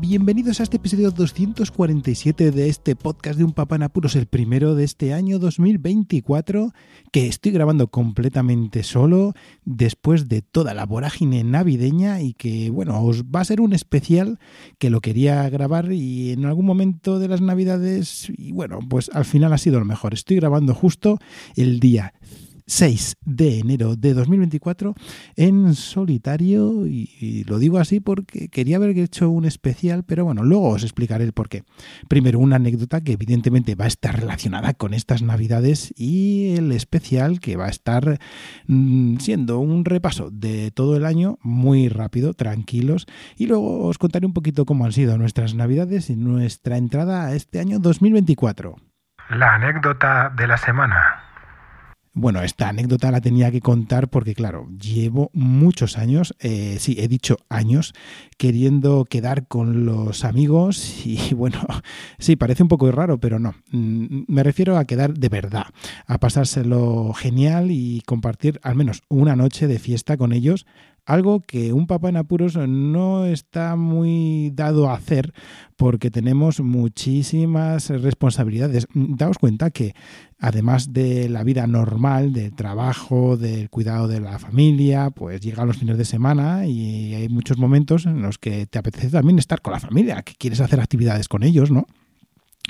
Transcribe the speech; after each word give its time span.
bienvenidos 0.00 0.58
a 0.58 0.64
este 0.64 0.78
episodio 0.78 1.12
247 1.12 2.50
de 2.50 2.68
este 2.68 2.96
podcast 2.96 3.38
de 3.38 3.44
Un 3.44 3.52
Papá 3.52 3.76
en 3.76 3.84
Apuros, 3.84 4.16
el 4.16 4.26
primero 4.26 4.74
de 4.74 4.82
este 4.82 5.14
año 5.14 5.38
2024, 5.38 6.72
que 7.12 7.28
estoy 7.28 7.52
grabando 7.52 7.86
completamente 7.86 8.82
solo 8.82 9.34
después 9.64 10.28
de 10.28 10.42
toda 10.42 10.74
la 10.74 10.84
vorágine 10.84 11.44
navideña 11.44 12.20
y 12.22 12.34
que, 12.34 12.70
bueno, 12.70 13.00
os 13.04 13.24
va 13.24 13.40
a 13.40 13.44
ser 13.44 13.60
un 13.60 13.72
especial 13.72 14.40
que 14.78 14.90
lo 14.90 15.00
quería 15.00 15.48
grabar 15.48 15.92
y 15.92 16.32
en 16.32 16.44
algún 16.44 16.66
momento 16.66 17.20
de 17.20 17.28
las 17.28 17.40
navidades, 17.40 18.32
y 18.36 18.50
bueno, 18.50 18.80
pues 18.88 19.10
al 19.14 19.26
final 19.26 19.52
ha 19.52 19.58
sido 19.58 19.78
lo 19.78 19.84
mejor. 19.84 20.12
Estoy 20.12 20.38
grabando 20.38 20.74
justo 20.74 21.18
el 21.54 21.78
día 21.78 22.14
6 22.68 23.16
de 23.24 23.60
enero 23.60 23.96
de 23.96 24.12
2024 24.12 24.94
en 25.36 25.74
solitario 25.74 26.86
y, 26.86 27.44
lo 27.48 27.58
digo 27.58 27.78
así 27.78 27.98
porque 27.98 28.48
quería 28.48 28.76
haber 28.76 28.96
hecho 28.98 29.30
un 29.30 29.46
especial, 29.46 30.04
pero 30.04 30.26
bueno, 30.26 30.42
luego 30.42 30.68
os 30.68 30.82
explicaré 30.82 31.24
el 31.24 31.32
por 31.32 31.48
qué. 31.48 31.64
Primero 32.08 32.38
una 32.38 32.56
anécdota 32.56 33.00
que 33.00 33.12
evidentemente 33.12 33.74
va 33.74 33.86
a 33.86 33.88
estar 33.88 34.20
relacionada 34.20 34.74
con 34.74 34.92
estas 34.92 35.22
navidades 35.22 35.94
y 35.96 36.56
el 36.56 36.70
especial 36.72 37.40
que 37.40 37.56
va 37.56 37.66
a 37.66 37.70
estar 37.70 38.18
mm, 38.66 39.16
siendo 39.16 39.58
un 39.60 39.86
repaso 39.86 40.30
de 40.30 40.70
todo 40.70 40.96
el 40.96 41.06
año 41.06 41.38
muy 41.42 41.88
rápido, 41.88 42.34
tranquilos 42.34 43.06
y 43.36 43.46
luego 43.46 43.86
os 43.86 43.96
contaré 43.96 44.26
un 44.26 44.34
poquito 44.34 44.66
cómo 44.66 44.84
han 44.84 44.92
sido 44.92 45.16
nuestras 45.16 45.54
navidades 45.54 46.10
y 46.10 46.16
nuestra 46.16 46.76
entrada 46.76 47.26
a 47.26 47.34
este 47.34 47.60
año 47.60 47.78
2024. 47.78 48.76
La 49.30 49.54
anécdota 49.54 50.32
de 50.36 50.46
la 50.46 50.56
semana. 50.58 51.27
Bueno, 52.14 52.42
esta 52.42 52.68
anécdota 52.68 53.10
la 53.10 53.20
tenía 53.20 53.50
que 53.50 53.60
contar 53.60 54.08
porque, 54.08 54.34
claro, 54.34 54.68
llevo 54.80 55.30
muchos 55.32 55.98
años, 55.98 56.34
eh, 56.40 56.76
sí, 56.80 56.96
he 56.98 57.08
dicho 57.08 57.36
años, 57.48 57.94
queriendo 58.36 59.04
quedar 59.04 59.46
con 59.46 59.86
los 59.86 60.24
amigos 60.24 61.06
y, 61.06 61.18
bueno, 61.34 61.60
sí, 62.18 62.36
parece 62.36 62.62
un 62.62 62.68
poco 62.68 62.90
raro, 62.90 63.18
pero 63.18 63.38
no. 63.38 63.54
Mm, 63.70 64.24
me 64.26 64.42
refiero 64.42 64.78
a 64.78 64.84
quedar 64.84 65.14
de 65.14 65.28
verdad, 65.28 65.66
a 66.06 66.18
pasárselo 66.18 67.12
genial 67.12 67.70
y 67.70 68.02
compartir 68.06 68.58
al 68.62 68.74
menos 68.74 69.02
una 69.08 69.36
noche 69.36 69.66
de 69.66 69.78
fiesta 69.78 70.16
con 70.16 70.32
ellos 70.32 70.66
algo 71.08 71.40
que 71.40 71.72
un 71.72 71.86
papá 71.86 72.10
en 72.10 72.18
apuros 72.18 72.56
no 72.56 73.24
está 73.24 73.76
muy 73.76 74.52
dado 74.54 74.90
a 74.90 74.94
hacer 74.94 75.32
porque 75.74 76.10
tenemos 76.10 76.60
muchísimas 76.60 77.88
responsabilidades. 77.88 78.86
Daos 78.92 79.38
cuenta 79.38 79.70
que 79.70 79.94
además 80.38 80.92
de 80.92 81.30
la 81.30 81.44
vida 81.44 81.66
normal, 81.66 82.34
del 82.34 82.54
trabajo, 82.54 83.38
del 83.38 83.70
cuidado 83.70 84.06
de 84.06 84.20
la 84.20 84.38
familia, 84.38 85.08
pues 85.08 85.40
llegan 85.40 85.66
los 85.66 85.78
fines 85.78 85.96
de 85.96 86.04
semana 86.04 86.66
y 86.66 87.14
hay 87.14 87.30
muchos 87.30 87.56
momentos 87.56 88.04
en 88.04 88.20
los 88.20 88.36
que 88.36 88.66
te 88.66 88.78
apetece 88.78 89.08
también 89.08 89.38
estar 89.38 89.62
con 89.62 89.72
la 89.72 89.80
familia, 89.80 90.20
que 90.22 90.34
quieres 90.34 90.60
hacer 90.60 90.78
actividades 90.78 91.26
con 91.26 91.42
ellos, 91.42 91.70
¿no? 91.70 91.86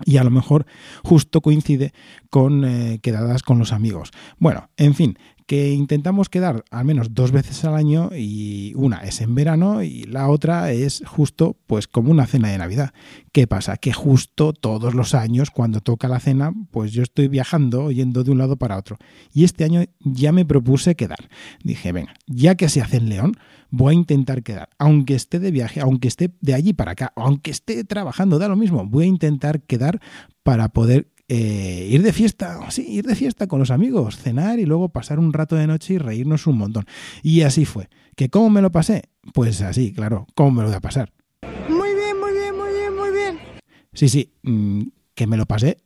y 0.04 0.18
a 0.18 0.22
lo 0.22 0.30
mejor 0.30 0.64
justo 1.02 1.40
coincide 1.40 1.92
con 2.30 2.64
eh, 2.64 3.00
quedadas 3.02 3.42
con 3.42 3.58
los 3.58 3.72
amigos. 3.72 4.12
Bueno, 4.38 4.70
en 4.76 4.94
fin, 4.94 5.18
que 5.48 5.72
intentamos 5.72 6.28
quedar 6.28 6.62
al 6.70 6.84
menos 6.84 7.14
dos 7.14 7.32
veces 7.32 7.64
al 7.64 7.74
año 7.74 8.10
y 8.14 8.74
una 8.76 8.98
es 8.98 9.22
en 9.22 9.34
verano 9.34 9.82
y 9.82 10.02
la 10.02 10.28
otra 10.28 10.72
es 10.72 11.02
justo 11.06 11.56
pues 11.66 11.88
como 11.88 12.10
una 12.10 12.26
cena 12.26 12.50
de 12.50 12.58
Navidad. 12.58 12.92
¿Qué 13.32 13.46
pasa? 13.46 13.78
Que 13.78 13.94
justo 13.94 14.52
todos 14.52 14.94
los 14.94 15.14
años 15.14 15.50
cuando 15.50 15.80
toca 15.80 16.06
la 16.06 16.20
cena 16.20 16.52
pues 16.70 16.92
yo 16.92 17.02
estoy 17.02 17.28
viajando 17.28 17.90
yendo 17.90 18.24
de 18.24 18.30
un 18.30 18.36
lado 18.36 18.56
para 18.56 18.76
otro 18.76 18.98
y 19.32 19.44
este 19.44 19.64
año 19.64 19.82
ya 20.00 20.32
me 20.32 20.44
propuse 20.44 20.96
quedar. 20.96 21.30
Dije, 21.64 21.92
venga, 21.92 22.12
ya 22.26 22.54
que 22.54 22.68
se 22.68 22.82
hace 22.82 22.98
en 22.98 23.08
León, 23.08 23.32
voy 23.70 23.94
a 23.94 23.98
intentar 23.98 24.42
quedar, 24.42 24.68
aunque 24.78 25.14
esté 25.14 25.38
de 25.38 25.50
viaje, 25.50 25.80
aunque 25.80 26.08
esté 26.08 26.30
de 26.42 26.52
allí 26.52 26.74
para 26.74 26.92
acá, 26.92 27.14
aunque 27.16 27.50
esté 27.50 27.84
trabajando, 27.84 28.38
da 28.38 28.48
lo 28.48 28.56
mismo, 28.56 28.84
voy 28.86 29.04
a 29.04 29.08
intentar 29.08 29.62
quedar 29.62 29.98
para 30.42 30.68
poder 30.68 31.08
eh, 31.28 31.88
ir 31.90 32.02
de 32.02 32.12
fiesta, 32.12 32.58
sí, 32.70 32.86
ir 32.88 33.04
de 33.04 33.14
fiesta 33.14 33.46
con 33.46 33.58
los 33.58 33.70
amigos, 33.70 34.16
cenar 34.16 34.58
y 34.58 34.64
luego 34.64 34.88
pasar 34.88 35.18
un 35.18 35.32
rato 35.32 35.56
de 35.56 35.66
noche 35.66 35.94
y 35.94 35.98
reírnos 35.98 36.46
un 36.46 36.58
montón. 36.58 36.86
Y 37.22 37.42
así 37.42 37.64
fue. 37.64 37.88
¿Que 38.16 38.30
cómo 38.30 38.50
me 38.50 38.62
lo 38.62 38.72
pasé? 38.72 39.02
Pues 39.34 39.60
así, 39.60 39.92
claro, 39.92 40.26
¿cómo 40.34 40.50
me 40.52 40.62
lo 40.62 40.68
voy 40.68 40.76
a 40.76 40.80
pasar? 40.80 41.12
Muy 41.68 41.94
bien, 41.94 42.18
muy 42.18 42.32
bien, 42.32 42.56
muy 42.56 42.72
bien, 42.72 42.96
muy 42.96 43.10
bien. 43.10 43.38
Sí, 43.92 44.08
sí, 44.08 44.32
mm, 44.42 44.82
que 45.14 45.26
me 45.26 45.36
lo 45.36 45.46
pasé 45.46 45.78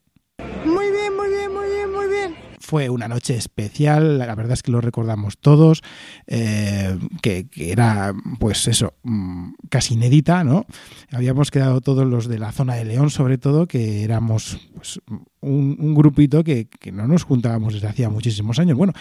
fue 2.73 2.89
una 2.89 3.07
noche 3.07 3.37
especial, 3.37 4.17
la 4.17 4.35
verdad 4.35 4.55
es 4.55 4.63
que 4.63 4.71
lo 4.71 4.81
recordamos 4.81 5.37
todos, 5.37 5.83
eh, 6.27 6.99
que, 7.21 7.47
era, 7.55 8.15
pues 8.39 8.67
eso, 8.67 8.95
mm, 9.03 9.51
casi 9.69 9.93
inédita, 9.93 10.43
¿no? 10.43 10.65
Habíamos 11.11 11.51
quedado 11.51 11.83
todos 11.83 12.07
los 12.07 12.29
de 12.29 12.39
la 12.39 12.51
zona 12.51 12.77
de 12.77 12.87
León, 12.87 13.11
sobre 13.11 13.37
todo, 13.37 13.69
que 13.69 14.05
éramos 14.05 14.71
pues, 14.75 15.03
un, 15.43 15.95
grupito 15.95 16.43
que, 16.45 16.67
que 16.67 16.93
no 16.93 17.07
nos 17.07 17.25
juntábamos 17.25 17.75
desde 17.75 17.89
hacía 17.89 18.09
muchísimos 18.09 18.59
años. 18.59 18.79
Bueno, 18.79 18.95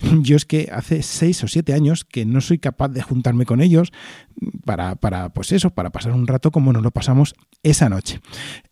yo 0.22 0.34
es 0.34 0.46
que 0.46 0.70
hace 0.72 1.02
seis 1.02 1.44
o 1.44 1.48
siete 1.48 1.74
años 1.74 2.06
que 2.06 2.24
no 2.24 2.40
soy 2.40 2.58
capaz 2.58 2.88
de 2.88 3.02
juntarme 3.02 3.44
con 3.44 3.60
ellos 3.60 3.92
para, 4.64 4.96
para 4.96 5.28
pues 5.28 5.52
eso, 5.52 5.74
para 5.74 5.90
pasar 5.90 6.12
un 6.12 6.26
rato 6.26 6.50
como 6.50 6.72
nos 6.72 6.82
lo 6.82 6.90
pasamos 6.90 7.34
esa 7.62 7.90
noche. 7.90 8.22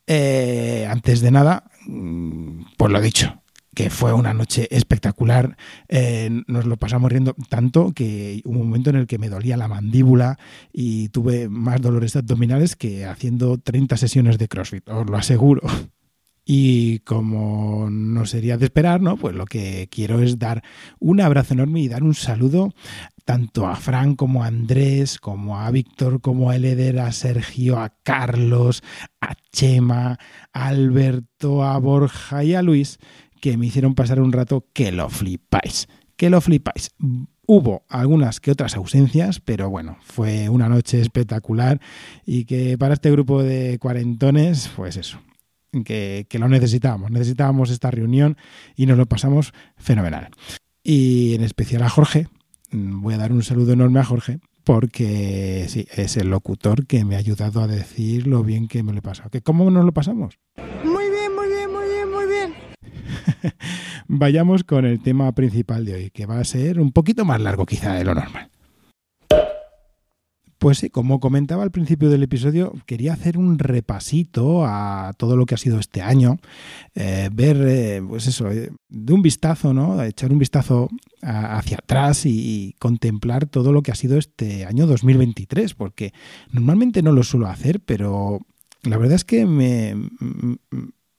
Eh, 0.06 0.88
antes 0.88 1.20
de 1.20 1.30
nada, 1.32 1.70
pues 2.78 2.90
lo 2.90 3.00
dicho, 3.02 3.42
que 3.74 3.90
fue 3.90 4.12
una 4.12 4.34
noche 4.34 4.68
espectacular. 4.70 5.56
Eh, 5.88 6.42
nos 6.46 6.66
lo 6.66 6.76
pasamos 6.76 7.10
riendo 7.12 7.34
tanto 7.48 7.92
que 7.92 8.42
un 8.44 8.58
momento 8.58 8.90
en 8.90 8.96
el 8.96 9.06
que 9.06 9.18
me 9.18 9.28
dolía 9.28 9.56
la 9.56 9.68
mandíbula 9.68 10.38
y 10.72 11.08
tuve 11.10 11.48
más 11.48 11.80
dolores 11.80 12.16
abdominales 12.16 12.76
que 12.76 13.06
haciendo 13.06 13.58
30 13.58 13.96
sesiones 13.96 14.38
de 14.38 14.48
CrossFit, 14.48 14.88
os 14.88 15.08
lo 15.08 15.16
aseguro. 15.16 15.62
Y 16.50 17.00
como 17.00 17.90
no 17.90 18.24
sería 18.24 18.56
de 18.56 18.64
esperar, 18.64 19.02
¿no? 19.02 19.18
Pues 19.18 19.36
lo 19.36 19.44
que 19.44 19.86
quiero 19.90 20.22
es 20.22 20.38
dar 20.38 20.62
un 20.98 21.20
abrazo 21.20 21.52
enorme 21.52 21.80
y 21.80 21.88
dar 21.88 22.02
un 22.02 22.14
saludo 22.14 22.72
tanto 23.26 23.66
a 23.66 23.76
Fran 23.76 24.16
como 24.16 24.42
a 24.42 24.46
Andrés, 24.46 25.18
como 25.18 25.60
a 25.60 25.70
Víctor, 25.70 26.22
como 26.22 26.48
a 26.48 26.56
Eleder, 26.56 27.00
a 27.00 27.12
Sergio, 27.12 27.78
a 27.78 27.90
Carlos, 28.02 28.82
a 29.20 29.34
Chema, 29.52 30.18
a 30.54 30.66
Alberto, 30.68 31.62
a 31.62 31.76
Borja 31.78 32.42
y 32.42 32.54
a 32.54 32.62
Luis, 32.62 32.98
que 33.40 33.56
me 33.56 33.66
hicieron 33.66 33.94
pasar 33.94 34.20
un 34.20 34.32
rato 34.32 34.66
que 34.72 34.92
lo 34.92 35.08
flipáis, 35.08 35.88
que 36.16 36.30
lo 36.30 36.40
flipáis. 36.40 36.90
Hubo 37.46 37.84
algunas 37.88 38.40
que 38.40 38.50
otras 38.50 38.76
ausencias, 38.76 39.40
pero 39.40 39.70
bueno, 39.70 39.96
fue 40.02 40.48
una 40.48 40.68
noche 40.68 41.00
espectacular 41.00 41.80
y 42.26 42.44
que 42.44 42.76
para 42.76 42.94
este 42.94 43.10
grupo 43.10 43.42
de 43.42 43.78
cuarentones, 43.78 44.70
pues 44.76 44.96
eso, 44.96 45.18
que, 45.84 46.26
que 46.28 46.38
lo 46.38 46.48
necesitábamos, 46.48 47.10
necesitábamos 47.10 47.70
esta 47.70 47.90
reunión 47.90 48.36
y 48.76 48.86
nos 48.86 48.98
lo 48.98 49.06
pasamos 49.06 49.52
fenomenal. 49.76 50.28
Y 50.82 51.34
en 51.34 51.42
especial 51.42 51.82
a 51.82 51.88
Jorge, 51.88 52.28
voy 52.70 53.14
a 53.14 53.18
dar 53.18 53.32
un 53.32 53.42
saludo 53.42 53.72
enorme 53.72 54.00
a 54.00 54.04
Jorge, 54.04 54.40
porque 54.64 55.64
sí, 55.68 55.86
es 55.96 56.18
el 56.18 56.28
locutor 56.28 56.86
que 56.86 57.04
me 57.04 57.14
ha 57.14 57.18
ayudado 57.18 57.62
a 57.62 57.66
decir 57.66 58.26
lo 58.26 58.42
bien 58.42 58.68
que 58.68 58.82
me 58.82 58.92
lo 58.92 58.98
he 58.98 59.02
pasado. 59.02 59.30
¿Que 59.30 59.40
¿Cómo 59.40 59.70
nos 59.70 59.84
lo 59.84 59.92
pasamos? 59.92 60.38
Vayamos 64.08 64.64
con 64.64 64.84
el 64.84 65.00
tema 65.02 65.32
principal 65.32 65.84
de 65.84 65.94
hoy, 65.94 66.10
que 66.10 66.26
va 66.26 66.40
a 66.40 66.44
ser 66.44 66.80
un 66.80 66.92
poquito 66.92 67.24
más 67.24 67.40
largo 67.40 67.66
quizá 67.66 67.94
de 67.94 68.04
lo 68.04 68.14
normal. 68.14 68.50
Pues 70.58 70.78
sí, 70.78 70.90
como 70.90 71.20
comentaba 71.20 71.62
al 71.62 71.70
principio 71.70 72.10
del 72.10 72.24
episodio, 72.24 72.72
quería 72.84 73.12
hacer 73.12 73.38
un 73.38 73.60
repasito 73.60 74.66
a 74.66 75.12
todo 75.16 75.36
lo 75.36 75.46
que 75.46 75.54
ha 75.54 75.58
sido 75.58 75.78
este 75.78 76.02
año, 76.02 76.38
eh, 76.96 77.30
ver, 77.32 77.58
eh, 77.64 78.02
pues 78.06 78.26
eso, 78.26 78.50
eh, 78.50 78.72
de 78.88 79.12
un 79.12 79.22
vistazo, 79.22 79.72
¿no? 79.72 80.02
Echar 80.02 80.32
un 80.32 80.40
vistazo 80.40 80.88
hacia 81.22 81.76
atrás 81.78 82.26
y, 82.26 82.74
contemplar 82.80 83.46
todo 83.46 83.72
lo 83.72 83.82
que 83.82 83.92
ha 83.92 83.94
sido 83.94 84.18
este 84.18 84.64
año 84.64 84.88
2023, 84.88 85.74
porque 85.74 86.12
normalmente 86.50 87.02
no 87.02 87.12
lo 87.12 87.22
suelo 87.22 87.46
hacer, 87.46 87.78
pero 87.80 88.40
la 88.82 88.98
verdad 88.98 89.14
es 89.14 89.24
que 89.24 89.46
me, 89.46 89.94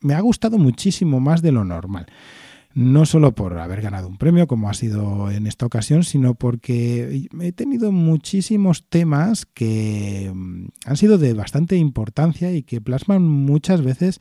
me 0.02 0.14
ha 0.14 0.22
gustado 0.22 0.58
muchísimo 0.58 1.20
más 1.20 1.42
de 1.42 1.52
lo 1.52 1.66
normal. 1.66 2.08
No 2.76 3.06
solo 3.06 3.34
por 3.34 3.58
haber 3.58 3.82
ganado 3.82 4.08
un 4.08 4.18
premio, 4.18 4.48
como 4.48 4.70
ha 4.70 4.74
sido 4.76 5.32
en 5.32 5.48
esta 5.48 5.66
ocasión, 5.66 6.04
sino 6.04 6.36
porque 6.36 7.28
he 7.42 7.52
tenido 7.52 7.92
muchísimos 7.92 8.86
temas 8.88 9.48
que 9.48 10.32
mm, 10.34 10.68
han 10.86 10.98
sido 10.98 11.18
de 11.18 11.34
bastante 11.34 11.78
importancia 11.78 12.54
y 12.54 12.62
que 12.62 12.80
plasman 12.80 13.24
muchas 13.24 13.82
veces 13.82 14.20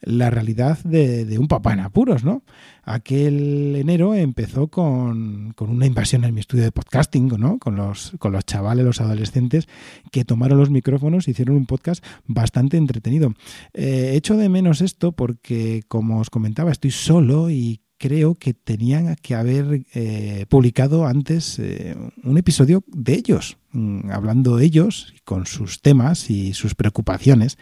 la 0.00 0.30
realidad 0.30 0.78
de, 0.84 1.38
un 1.38 1.48
papá 1.48 1.72
en 1.72 1.80
apuros, 1.80 2.24
¿no? 2.24 2.42
Aquel 2.84 3.76
enero 3.76 4.14
empezó 4.14 4.68
con, 4.68 5.54
una 5.58 5.86
invasión 5.86 6.24
en 6.24 6.34
mi 6.34 6.40
estudio 6.40 6.64
de 6.64 6.72
podcasting, 6.72 7.28
¿no? 7.38 7.58
Con 7.58 7.76
los, 7.76 8.12
con 8.18 8.32
los 8.32 8.44
chavales, 8.44 8.84
los 8.84 9.00
adolescentes, 9.00 9.68
que 10.10 10.24
tomaron 10.24 10.58
los 10.58 10.70
micrófonos 10.70 11.28
y 11.28 11.32
hicieron 11.32 11.56
un 11.56 11.66
podcast 11.66 12.04
bastante 12.26 12.76
entretenido. 12.76 13.34
Eh, 13.74 14.12
echo 14.14 14.36
de 14.36 14.48
menos 14.48 14.80
esto 14.80 15.12
porque, 15.12 15.82
como 15.88 16.20
os 16.20 16.30
comentaba, 16.30 16.70
estoy 16.70 16.90
solo 16.90 17.50
y 17.50 17.80
creo 17.98 18.36
que 18.36 18.54
tenían 18.54 19.16
que 19.16 19.34
haber 19.34 19.84
eh, 19.92 20.46
publicado 20.48 21.06
antes 21.06 21.58
eh, 21.58 21.96
un 22.22 22.38
episodio 22.38 22.84
de 22.86 23.14
ellos, 23.14 23.58
mm, 23.72 24.10
hablando 24.10 24.58
ellos 24.60 25.14
con 25.24 25.46
sus 25.46 25.82
temas 25.82 26.30
y 26.30 26.54
sus 26.54 26.74
preocupaciones. 26.74 27.58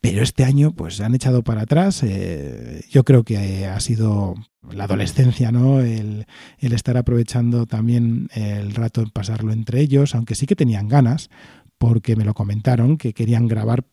Pero 0.00 0.22
este 0.22 0.44
año, 0.44 0.72
pues 0.72 0.96
se 0.96 1.04
han 1.04 1.14
echado 1.14 1.42
para 1.42 1.62
atrás. 1.62 2.02
Eh, 2.04 2.84
yo 2.88 3.04
creo 3.04 3.24
que 3.24 3.66
ha 3.66 3.80
sido 3.80 4.34
la 4.70 4.84
adolescencia, 4.84 5.50
¿no? 5.50 5.80
El, 5.80 6.26
el, 6.58 6.72
estar 6.72 6.96
aprovechando 6.96 7.66
también 7.66 8.28
el 8.34 8.74
rato 8.74 9.02
en 9.02 9.10
pasarlo 9.10 9.52
entre 9.52 9.80
ellos, 9.80 10.14
aunque 10.14 10.36
sí 10.36 10.46
que 10.46 10.54
tenían 10.54 10.86
ganas, 10.88 11.30
porque 11.78 12.14
me 12.14 12.24
lo 12.24 12.34
comentaron, 12.34 12.96
que 12.96 13.12
querían 13.12 13.48
grabar. 13.48 13.84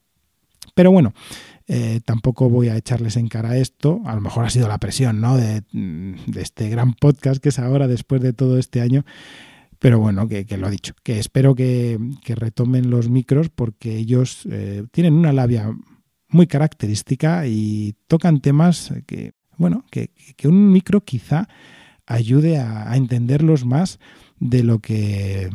Pero 0.76 0.92
bueno, 0.92 1.14
eh, 1.68 2.02
tampoco 2.06 2.50
voy 2.50 2.70
a 2.70 2.78
echarles 2.78 3.18
en 3.18 3.28
cara 3.28 3.58
esto. 3.58 4.02
A 4.06 4.16
lo 4.16 4.22
mejor 4.22 4.46
ha 4.46 4.50
sido 4.50 4.68
la 4.68 4.78
presión, 4.78 5.22
¿no? 5.22 5.38
De, 5.38 5.64
de 5.72 6.42
este 6.42 6.70
gran 6.70 6.94
podcast 6.94 7.42
que 7.42 7.50
es 7.50 7.60
ahora, 7.60 7.88
después 7.88 8.22
de 8.22 8.34
todo 8.34 8.58
este 8.58 8.82
año. 8.82 9.04
Pero 9.80 10.00
bueno, 10.00 10.28
que, 10.28 10.46
lo 10.58 10.68
ha 10.68 10.72
dicho, 10.72 10.94
que 11.04 11.20
espero 11.20 11.54
que, 11.54 12.00
retomen 12.26 12.90
los 12.90 13.10
micros 13.10 13.50
porque 13.50 13.98
ellos 13.98 14.48
eh, 14.50 14.86
tienen 14.92 15.14
una 15.14 15.34
labia 15.34 15.78
muy 16.28 16.48
característica 16.48 17.46
y 17.46 17.96
tocan 18.08 18.42
temas 18.42 18.92
que, 19.06 19.34
bueno, 19.58 19.86
que, 19.92 20.10
un 20.46 20.72
micro 20.72 21.02
quizá 21.02 21.48
ayude 22.06 22.58
a, 22.58 22.96
entenderlos 22.96 23.66
más 23.66 24.00
de 24.40 24.64
lo 24.64 24.80
que 24.80 25.50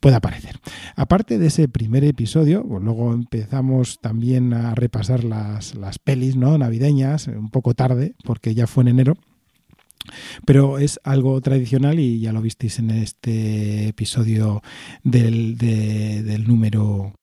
pueda 0.00 0.20
parecer. 0.20 0.58
Aparte 0.96 1.38
de 1.38 1.46
ese 1.46 1.68
primer 1.68 2.04
episodio, 2.04 2.66
pues 2.66 2.82
luego 2.82 3.12
empezamos 3.12 4.00
también 4.00 4.52
a 4.54 4.74
repasar 4.74 5.24
las, 5.24 5.74
las 5.74 5.98
pelis 5.98 6.36
¿no? 6.36 6.56
navideñas, 6.58 7.28
un 7.28 7.50
poco 7.50 7.74
tarde, 7.74 8.14
porque 8.24 8.54
ya 8.54 8.66
fue 8.66 8.82
en 8.82 8.88
enero. 8.88 9.16
Pero 10.46 10.78
es 10.78 10.98
algo 11.04 11.40
tradicional 11.42 12.00
y 12.00 12.20
ya 12.20 12.32
lo 12.32 12.40
visteis 12.40 12.78
en 12.78 12.90
este 12.90 13.88
episodio 13.88 14.62
del, 15.04 15.58
del 15.58 16.48
número 16.48 17.19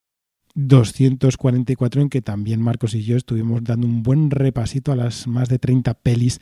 244 0.57 2.01
en 2.01 2.09
que 2.09 2.23
también 2.23 2.61
Marcos 2.61 2.95
y 2.95 3.03
yo 3.03 3.15
estuvimos 3.15 3.63
dando 3.63 3.85
un 3.85 4.01
buen 4.01 4.31
repasito 4.31 4.91
a 4.91 4.95
las 4.95 5.27
más 5.27 5.49
de 5.49 5.59
30 5.59 5.93
pelis 5.93 6.41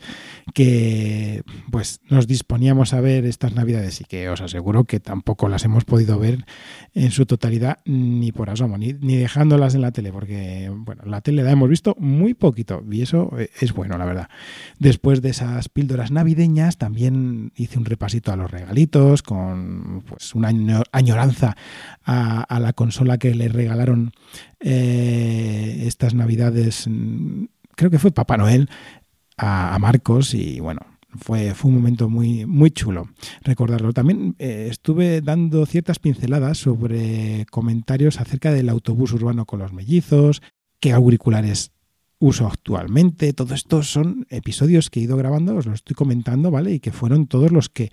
que 0.54 1.42
pues 1.70 2.00
nos 2.08 2.26
disponíamos 2.26 2.94
a 2.94 3.02
ver 3.02 3.26
estas 3.26 3.54
navidades 3.54 4.00
y 4.00 4.04
que 4.04 4.30
os 4.30 4.40
aseguro 4.40 4.84
que 4.84 5.00
tampoco 5.00 5.48
las 5.48 5.66
hemos 5.66 5.84
podido 5.84 6.18
ver 6.18 6.46
en 6.94 7.10
su 7.10 7.26
totalidad 7.26 7.80
ni 7.84 8.32
por 8.32 8.48
asomo, 8.48 8.78
ni, 8.78 8.94
ni 8.94 9.16
dejándolas 9.16 9.74
en 9.74 9.82
la 9.82 9.92
tele, 9.92 10.12
porque 10.12 10.72
bueno, 10.74 11.02
la 11.04 11.20
tele 11.20 11.42
la 11.42 11.50
hemos 11.50 11.68
visto 11.68 11.94
muy 11.98 12.32
poquito 12.32 12.82
y 12.90 13.02
eso 13.02 13.36
es 13.60 13.74
bueno, 13.74 13.98
la 13.98 14.06
verdad. 14.06 14.28
Después 14.78 15.20
de 15.20 15.28
esas 15.28 15.68
píldoras 15.68 16.10
navideñas 16.10 16.78
también 16.78 17.52
hice 17.54 17.78
un 17.78 17.84
repasito 17.84 18.32
a 18.32 18.36
los 18.36 18.50
regalitos 18.50 19.22
con 19.22 20.02
pues 20.08 20.34
una 20.34 20.48
añoranza 20.92 21.54
a, 22.02 22.40
a 22.42 22.60
la 22.60 22.72
consola 22.72 23.18
que 23.18 23.34
le 23.34 23.48
regalaron 23.48 24.05
eh, 24.60 25.84
estas 25.86 26.14
navidades, 26.14 26.86
mm, 26.88 27.44
creo 27.74 27.90
que 27.90 27.98
fue 27.98 28.10
Papá 28.10 28.36
Noel, 28.36 28.68
a, 29.36 29.78
Marcos 29.78 30.34
y 30.34 30.60
bueno, 30.60 30.80
fue, 31.18 31.54
fue, 31.54 31.70
un 31.70 31.76
momento 31.76 32.08
muy, 32.08 32.46
muy 32.46 32.70
chulo 32.70 33.08
recordarlo. 33.42 33.92
También 33.92 34.34
eh, 34.38 34.68
estuve 34.70 35.20
dando 35.20 35.66
ciertas 35.66 35.98
pinceladas 35.98 36.58
sobre 36.58 37.46
comentarios 37.50 38.20
acerca 38.20 38.52
del 38.52 38.68
autobús 38.68 39.12
urbano 39.12 39.44
con 39.44 39.58
los 39.58 39.72
mellizos, 39.72 40.42
qué 40.80 40.92
auriculares 40.92 41.72
uso 42.18 42.46
actualmente. 42.46 43.32
Todo 43.32 43.54
esto 43.54 43.82
son 43.82 44.26
episodios 44.30 44.90
que 44.90 45.00
he 45.00 45.04
ido 45.04 45.16
grabando, 45.16 45.56
os 45.56 45.66
lo 45.66 45.74
estoy 45.74 45.94
comentando, 45.94 46.50
¿vale? 46.50 46.72
Y 46.72 46.80
que 46.80 46.92
fueron 46.92 47.26
todos 47.26 47.52
los 47.52 47.68
que 47.68 47.90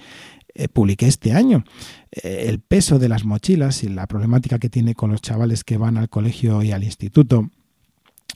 eh, 0.56 0.68
publiqué 0.68 1.08
este 1.08 1.34
año. 1.34 1.64
Eh, 2.12 2.46
el 2.48 2.60
peso 2.60 3.00
de 3.00 3.10
las 3.10 3.26
mochilas 3.26 3.84
y 3.84 3.90
la 3.90 4.08
problemática 4.08 4.60
que 4.60 4.70
tiene 4.70 4.96
con 4.96 5.12
los 5.12 5.22
chavales 5.22 5.64
que 5.64 5.78
van 5.78 5.98
al 5.98 6.10
colegio 6.10 6.62
y 6.64 6.72
al 6.72 6.84
instituto. 6.84 7.50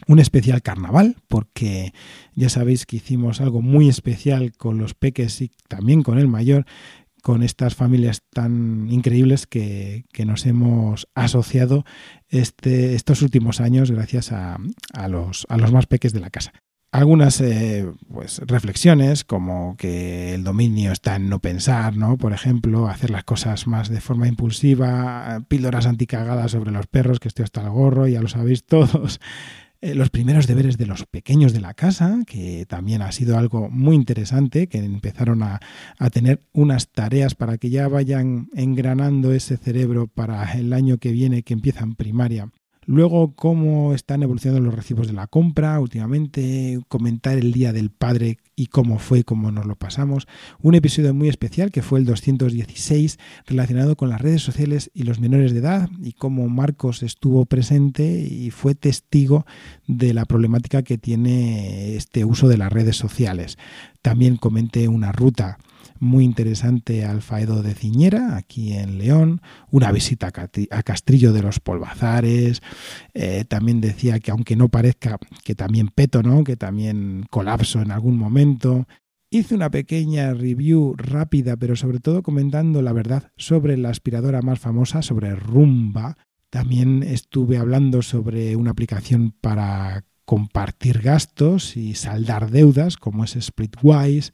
Un 0.07 0.19
especial 0.19 0.62
carnaval, 0.62 1.18
porque 1.28 1.92
ya 2.36 2.50
sabéis 2.50 2.86
que 2.86 2.98
hicimos 2.98 3.42
algo 3.42 3.62
muy 3.62 3.89
especial 3.89 4.56
con 4.56 4.78
los 4.78 4.94
peques 4.94 5.42
y 5.42 5.51
también 5.68 6.04
con 6.04 6.19
el 6.19 6.28
mayor, 6.28 6.66
con 7.21 7.43
estas 7.43 7.75
familias 7.75 8.23
tan 8.31 8.89
increíbles 8.89 9.47
que, 9.47 10.05
nos 10.25 10.45
hemos 10.45 11.07
asociado 11.15 11.85
este, 12.29 12.95
estos 12.95 13.21
últimos 13.21 13.61
años 13.61 13.91
gracias 13.91 14.31
a, 14.31 14.57
a, 14.93 15.07
los, 15.07 15.45
a 15.49 15.57
los 15.57 15.71
más 15.71 15.85
peques 15.87 16.13
de 16.13 16.19
la 16.19 16.29
casa 16.29 16.53
algunas 16.91 17.41
eh, 17.41 17.85
pues, 18.11 18.39
reflexiones 18.45 19.23
como 19.23 19.75
que 19.77 20.33
el 20.33 20.43
dominio 20.43 20.91
está 20.91 21.15
en 21.15 21.29
no 21.29 21.39
pensar, 21.39 21.97
¿no? 21.97 22.17
Por 22.17 22.33
ejemplo, 22.33 22.87
hacer 22.87 23.09
las 23.09 23.23
cosas 23.23 23.67
más 23.67 23.89
de 23.89 24.01
forma 24.01 24.27
impulsiva, 24.27 25.43
píldoras 25.47 25.85
anticagadas 25.85 26.51
sobre 26.51 26.71
los 26.71 26.87
perros, 26.87 27.19
que 27.19 27.27
estoy 27.27 27.43
hasta 27.43 27.61
el 27.61 27.69
gorro, 27.69 28.07
ya 28.07 28.21
lo 28.21 28.27
sabéis 28.27 28.65
todos. 28.65 29.19
Eh, 29.79 29.94
los 29.94 30.09
primeros 30.09 30.47
deberes 30.47 30.77
de 30.77 30.88
los 30.88 31.06
pequeños 31.06 31.53
de 31.53 31.62
la 31.62 31.74
casa, 31.75 32.24
que 32.25 32.65
también 32.65 33.03
ha 33.03 33.12
sido 33.12 33.38
algo 33.38 33.69
muy 33.69 33.95
interesante, 33.95 34.68
que 34.68 34.79
empezaron 34.79 35.44
a, 35.44 35.59
a 36.00 36.09
tener 36.09 36.41
unas 36.51 36.89
tareas 36.89 37.35
para 37.35 37.57
que 37.57 37.69
ya 37.69 37.88
vayan 37.88 38.50
engranando 38.56 39.33
ese 39.33 39.57
cerebro 39.57 40.07
para 40.07 40.53
el 40.53 40.74
año 40.74 40.97
que 40.97 41.12
viene, 41.12 41.44
que 41.44 41.53
empiezan 41.53 41.95
primaria 41.95 42.50
Luego, 42.89 43.34
cómo 43.36 43.94
están 43.94 44.24
evolucionando 44.24 44.63
los 44.63 44.74
recibos 44.74 45.07
de 45.07 45.13
la 45.13 45.28
compra 45.28 45.78
últimamente, 45.78 46.80
comentar 46.88 47.38
el 47.38 47.51
Día 47.51 47.74
del 47.74 47.89
Padre 47.89 48.38
y 48.56 48.68
cómo 48.68 48.98
fue 48.98 49.25
cómo 49.25 49.51
nos 49.51 49.66
lo 49.66 49.75
pasamos. 49.75 50.25
Un 50.62 50.74
episodio 50.74 51.13
muy 51.13 51.28
especial 51.28 51.69
que 51.69 51.81
fue 51.81 52.00
el 52.00 52.06
216 52.06 53.19
relacionado 53.45 53.98
con 53.98 54.07
las 54.07 54.22
redes 54.22 54.42
sociales 54.42 54.89
y 54.94 55.04
los 55.04 55.19
menores 55.19 55.51
de 55.51 55.60
edad 55.60 55.89
y 56.01 56.13
cómo 56.13 56.48
Marcos 56.48 57.04
estuvo 57.04 57.44
presente 57.44 58.22
y 58.22 58.51
fue 58.51 58.74
testigo 58.74 59.45
de 59.86 60.13
la 60.13 60.24
problemática 60.24 60.81
que 60.81 60.98
tiene 60.98 61.98
este 61.98 62.24
uso 62.24 62.48
de 62.48 62.57
las 62.57 62.72
redes 62.72 62.95
sociales. 62.95 63.57
También 64.01 64.38
comenté 64.38 64.88
una 64.88 65.12
ruta 65.12 65.57
muy 66.00 66.24
interesante 66.24 67.06
al 67.06 67.22
Faedo 67.22 67.62
de 67.63 67.74
Ciñera, 67.74 68.38
aquí 68.38 68.74
en 68.74 68.98
León, 68.98 69.41
una 69.72 69.91
visita 69.91 70.32
a 70.72 70.84
Castrillo 70.84 71.34
de 71.34 71.41
los 71.41 71.60
Polvazares, 71.60 72.62
eh, 73.13 73.46
también 73.48 73.82
decía 73.82 74.20
que 74.20 74.32
aunque 74.32 74.56
no 74.56 74.70
parezca 74.70 75.17
que 75.44 75.56
también 75.56 75.89
peto, 75.89 76.24
¿no? 76.24 76.44
que 76.44 76.56
también 76.56 77.25
colapso 77.29 77.82
en 77.82 77.91
algún 77.91 78.17
momento, 78.17 78.88
Hice 79.29 79.56
una 79.56 79.70
pequeña 79.70 80.34
review 80.34 80.96
rápida, 80.96 81.58
pero 81.58 81.75
sobre 81.75 82.00
todo 82.00 82.24
comentando 82.24 82.82
la 82.82 82.94
verdad 82.94 83.29
sobre 83.36 83.75
la 83.75 83.89
aspiradora 83.89 84.41
más 84.41 84.58
famosa, 84.58 85.01
sobre 85.01 85.36
Rumba. 85.36 86.15
También 86.50 87.03
estuve 87.03 87.58
hablando 87.58 88.01
sobre 88.01 88.56
una 88.56 88.72
aplicación 88.72 89.32
para 89.41 90.06
compartir 90.24 91.01
gastos 91.01 91.75
y 91.75 91.96
saldar 91.96 92.51
deudas, 92.51 92.96
como 92.96 93.25
es 93.25 93.38
Splitwise, 93.39 94.32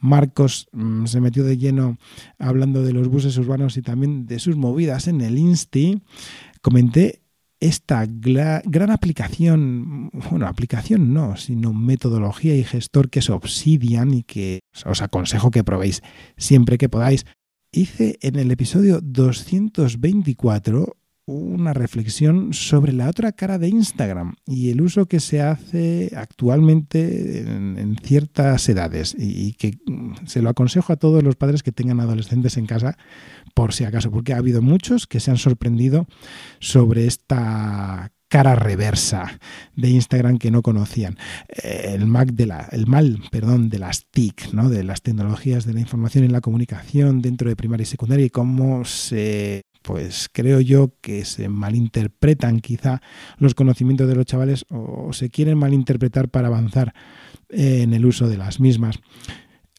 Marcos 0.00 0.68
mm, 0.72 1.06
se 1.06 1.20
metió 1.20 1.44
de 1.44 1.58
lleno 1.58 1.98
hablando 2.38 2.82
de 2.82 2.92
los 2.92 3.08
buses 3.08 3.36
urbanos 3.38 3.76
y 3.76 3.82
también 3.82 4.26
de 4.26 4.38
sus 4.38 4.56
movidas 4.56 5.08
en 5.08 5.20
el 5.20 5.38
Insti. 5.38 6.02
Comenté 6.60 7.22
esta 7.60 8.06
gran 8.06 8.90
aplicación, 8.90 10.10
bueno, 10.30 10.46
aplicación 10.46 11.12
no, 11.12 11.36
sino 11.36 11.72
metodología 11.72 12.54
y 12.56 12.62
gestor 12.62 13.10
que 13.10 13.18
es 13.18 13.30
Obsidian 13.30 14.14
y 14.14 14.22
que 14.22 14.60
os 14.84 15.02
aconsejo 15.02 15.50
que 15.50 15.64
probéis 15.64 16.02
siempre 16.36 16.78
que 16.78 16.88
podáis. 16.88 17.26
Hice 17.72 18.18
en 18.22 18.36
el 18.36 18.50
episodio 18.50 19.00
224 19.02 20.97
una 21.28 21.74
reflexión 21.74 22.54
sobre 22.54 22.92
la 22.92 23.08
otra 23.08 23.32
cara 23.32 23.58
de 23.58 23.68
Instagram 23.68 24.36
y 24.46 24.70
el 24.70 24.80
uso 24.80 25.06
que 25.06 25.20
se 25.20 25.42
hace 25.42 26.10
actualmente 26.16 27.40
en, 27.40 27.96
ciertas 28.02 28.66
edades 28.68 29.14
y, 29.18 29.52
que 29.52 29.78
mm, 29.86 30.26
se 30.26 30.40
lo 30.40 30.48
aconsejo 30.48 30.92
a 30.92 30.96
todos 30.96 31.22
los 31.22 31.36
padres 31.36 31.62
que 31.62 31.72
tengan 31.72 32.00
adolescentes 32.00 32.56
en 32.56 32.66
casa 32.66 32.96
por 33.54 33.74
si 33.74 33.84
acaso, 33.84 34.10
porque 34.10 34.32
ha 34.32 34.38
habido 34.38 34.62
muchos 34.62 35.06
que 35.06 35.20
se 35.20 35.30
han 35.30 35.36
sorprendido 35.36 36.06
sobre 36.60 37.06
esta 37.06 38.10
cara 38.28 38.54
reversa 38.54 39.38
de 39.74 39.90
Instagram 39.90 40.38
que 40.38 40.50
no 40.50 40.62
conocían. 40.62 41.16
Eh, 41.62 41.96
el, 41.98 42.10
de 42.34 42.46
la, 42.46 42.68
el 42.72 42.86
mal 42.86 43.20
perdón, 43.30 43.68
de 43.68 43.78
las 43.78 44.06
TIC, 44.10 44.52
¿no? 44.52 44.68
de 44.68 44.84
las 44.84 45.02
tecnologías 45.02 45.64
de 45.64 45.74
la 45.74 45.80
información 45.80 46.24
y 46.24 46.28
la 46.28 46.40
comunicación 46.40 47.20
dentro 47.20 47.48
de 47.48 47.56
primaria 47.56 47.82
y 47.82 47.86
secundaria 47.86 48.26
y 48.26 48.30
cómo 48.30 48.84
se 48.84 49.62
pues 49.82 50.28
creo 50.32 50.60
yo 50.60 50.92
que 51.00 51.24
se 51.24 51.48
malinterpretan 51.48 52.60
quizá 52.60 53.00
los 53.38 53.54
conocimientos 53.54 54.08
de 54.08 54.14
los 54.14 54.26
chavales 54.26 54.64
o 54.70 55.12
se 55.12 55.30
quieren 55.30 55.58
malinterpretar 55.58 56.28
para 56.28 56.48
avanzar 56.48 56.94
en 57.48 57.94
el 57.94 58.04
uso 58.04 58.28
de 58.28 58.36
las 58.36 58.60
mismas 58.60 59.00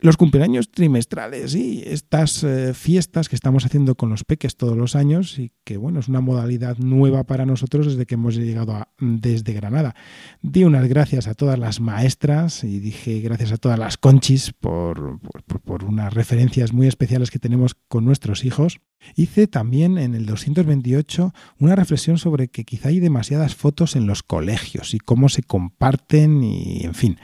los 0.02 0.16
cumpleaños 0.16 0.72
trimestrales 0.72 1.56
y 1.56 1.84
estas 1.86 2.44
eh, 2.44 2.74
fiestas 2.74 3.28
que 3.28 3.36
estamos 3.36 3.66
haciendo 3.66 3.96
con 3.96 4.10
los 4.10 4.24
peques 4.24 4.56
todos 4.56 4.78
los 4.78 4.96
años 4.96 5.38
y 5.40 5.52
que 5.66 5.76
bueno, 5.76 6.00
es 6.00 6.08
una 6.08 6.22
modalidad 6.22 6.78
nueva 6.78 7.26
para 7.26 7.46
nosotros 7.46 7.86
desde 7.86 8.06
que 8.06 8.16
hemos 8.16 8.36
llegado 8.36 8.88
desde 9.00 9.54
Granada. 9.54 9.96
Di 10.42 10.64
unas 10.64 10.88
gracias 10.88 11.28
a 11.28 11.34
todas 11.34 11.60
las 11.60 11.82
maestras 11.82 12.64
y 12.64 12.80
dije 12.80 13.20
gracias 13.20 13.52
a 13.52 13.58
todas 13.58 13.78
las 13.78 13.98
conchis 13.98 14.54
por, 14.54 15.20
por 15.66 15.84
unas 15.84 16.14
referencias 16.14 16.72
muy 16.72 16.88
especiales 16.88 17.30
que 17.30 17.40
tenemos 17.40 17.76
con 17.90 18.06
nuestros 18.06 18.46
hijos. 18.46 18.80
Hice 19.16 19.48
también 19.48 19.98
en 19.98 20.16
el 20.16 20.26
228 20.26 21.34
una 21.60 21.76
reflexión 21.76 22.18
sobre 22.18 22.48
que 22.48 22.64
quizá 22.64 22.90
hay 22.90 23.00
demasiadas 23.00 23.56
fotos 23.56 23.96
en 23.98 24.08
los 24.08 24.24
colegios 24.24 24.94
y 24.94 25.00
cómo 25.00 25.28
se 25.30 25.44
comparten 25.44 26.44
y 26.44 26.84
en 26.84 26.94
fin 26.94 27.18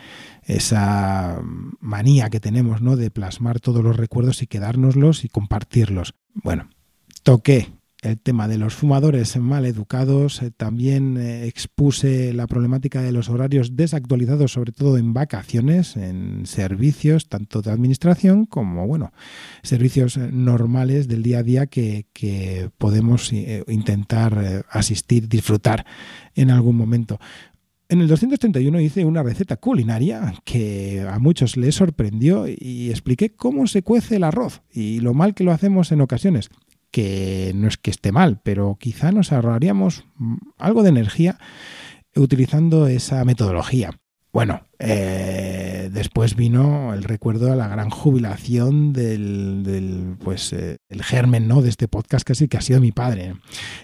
esa 0.45 1.41
manía 1.79 2.29
que 2.29 2.39
tenemos, 2.39 2.81
¿no? 2.81 2.95
De 2.95 3.11
plasmar 3.11 3.59
todos 3.59 3.83
los 3.83 3.97
recuerdos 3.97 4.41
y 4.41 4.47
quedárnoslos 4.47 5.25
y 5.25 5.29
compartirlos. 5.29 6.15
Bueno, 6.33 6.69
toqué 7.23 7.69
el 8.05 8.19
tema 8.19 8.47
de 8.47 8.57
los 8.57 8.75
fumadores 8.75 9.35
mal 9.37 9.65
educados, 9.65 10.41
eh, 10.41 10.51
también 10.51 11.17
eh, 11.17 11.47
expuse 11.47 12.33
la 12.33 12.47
problemática 12.47 13.01
de 13.01 13.11
los 13.11 13.29
horarios 13.29 13.75
desactualizados, 13.75 14.51
sobre 14.53 14.71
todo 14.71 14.97
en 14.97 15.13
vacaciones, 15.13 15.97
en 15.97 16.45
servicios, 16.45 17.27
tanto 17.29 17.61
de 17.61 17.71
administración 17.71 18.45
como, 18.45 18.87
bueno, 18.87 19.11
servicios 19.63 20.17
eh, 20.17 20.29
normales 20.31 21.07
del 21.07 21.23
día 21.23 21.39
a 21.39 21.43
día 21.43 21.67
que, 21.67 22.05
que 22.13 22.69
podemos 22.77 23.33
intentar 23.33 24.65
asistir, 24.69 25.27
disfrutar 25.27 25.85
en 26.35 26.51
algún 26.51 26.75
momento. 26.75 27.19
En 27.87 28.01
el 28.01 28.07
231 28.07 28.79
hice 28.79 29.05
una 29.05 29.21
receta 29.21 29.57
culinaria 29.57 30.33
que 30.43 31.05
a 31.07 31.19
muchos 31.19 31.55
les 31.55 31.75
sorprendió 31.75 32.47
y 32.47 32.89
expliqué 32.89 33.35
cómo 33.35 33.67
se 33.67 33.83
cuece 33.83 34.15
el 34.15 34.23
arroz 34.23 34.63
y 34.73 35.01
lo 35.01 35.13
mal 35.13 35.35
que 35.35 35.43
lo 35.43 35.51
hacemos 35.51 35.91
en 35.91 36.01
ocasiones, 36.01 36.49
que 36.89 37.51
no 37.53 37.67
es 37.67 37.77
que 37.77 37.91
esté 37.91 38.11
mal, 38.11 38.41
pero 38.41 38.77
quizá 38.79 39.11
nos 39.11 39.31
ahorraríamos 39.31 40.05
algo 40.57 40.81
de 40.81 40.89
energía 40.89 41.37
utilizando 42.15 42.87
esa 42.87 43.23
metodología. 43.23 43.91
Bueno, 44.33 44.63
eh, 44.79 45.89
después 45.93 46.35
vino 46.35 46.93
el 46.93 47.03
recuerdo 47.03 47.45
de 47.45 47.55
la 47.55 47.67
gran 47.67 47.89
jubilación 47.89 48.93
del, 48.93 50.17
pues 50.23 50.51
eh, 50.53 50.77
el 50.89 51.03
germen 51.03 51.47
¿no? 51.47 51.61
de 51.61 51.69
este 51.69 51.87
podcast 51.87 52.27
casi 52.27 52.47
que 52.47 52.57
ha 52.57 52.61
sido 52.61 52.81
mi 52.81 52.91
padre 52.91 53.35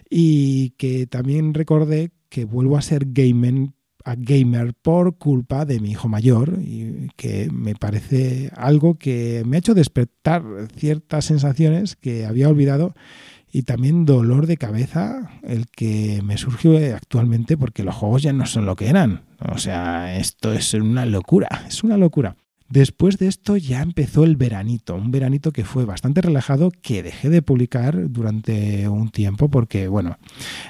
y 0.10 0.72
que 0.72 1.05
también 1.05 1.53
recordé 1.53 2.12
que 2.27 2.46
vuelvo 2.46 2.77
a 2.77 2.81
ser 2.81 3.05
gamer 3.08 3.70
a 4.05 4.15
gamer 4.17 4.74
por 4.74 5.17
culpa 5.17 5.65
de 5.65 5.79
mi 5.79 5.91
hijo 5.91 6.08
mayor 6.08 6.60
y 6.62 7.10
que 7.15 7.50
me 7.51 7.75
parece 7.75 8.51
algo 8.55 8.96
que 8.96 9.43
me 9.46 9.58
ha 9.58 9.60
hecho 9.60 9.74
despertar 9.74 10.43
ciertas 10.75 11.25
sensaciones 11.25 11.96
que 11.96 12.25
había 12.25 12.50
olvidado 12.50 12.93
y 13.51 13.63
también 13.63 14.05
dolor 14.05 14.48
de 14.48 14.58
cabeza 14.58 15.29
el 15.43 15.67
que 15.67 16.22
me 16.24 16.38
surgió 16.38 16.77
actualmente 16.96 17.58
porque 17.58 17.84
los 17.84 17.96
juegos 17.96 18.24
ya 18.24 18.34
no 18.34 18.46
son 18.46 18.65
lo 18.65 18.75
que 18.75 18.89
eran. 18.89 19.24
O 19.51 19.58
sea, 19.58 20.17
esto 20.17 20.53
es 20.53 20.74
una 20.74 21.05
locura, 21.05 21.65
es 21.67 21.84
una 21.84 21.98
locura. 21.98 22.36
Después 22.72 23.18
de 23.18 23.28
esto 23.28 23.58
ya 23.58 23.82
empezó 23.82 24.24
el 24.24 24.38
veranito, 24.38 24.96
un 24.96 25.12
veranito 25.12 25.51
que 25.51 25.66
fue 25.66 25.84
bastante 25.84 26.22
relajado, 26.22 26.72
que 26.72 27.04
dejé 27.04 27.30
de 27.30 27.42
publicar 27.42 28.10
durante 28.10 28.88
un 28.88 29.10
tiempo 29.10 29.50
porque, 29.50 29.90
bueno, 29.90 30.18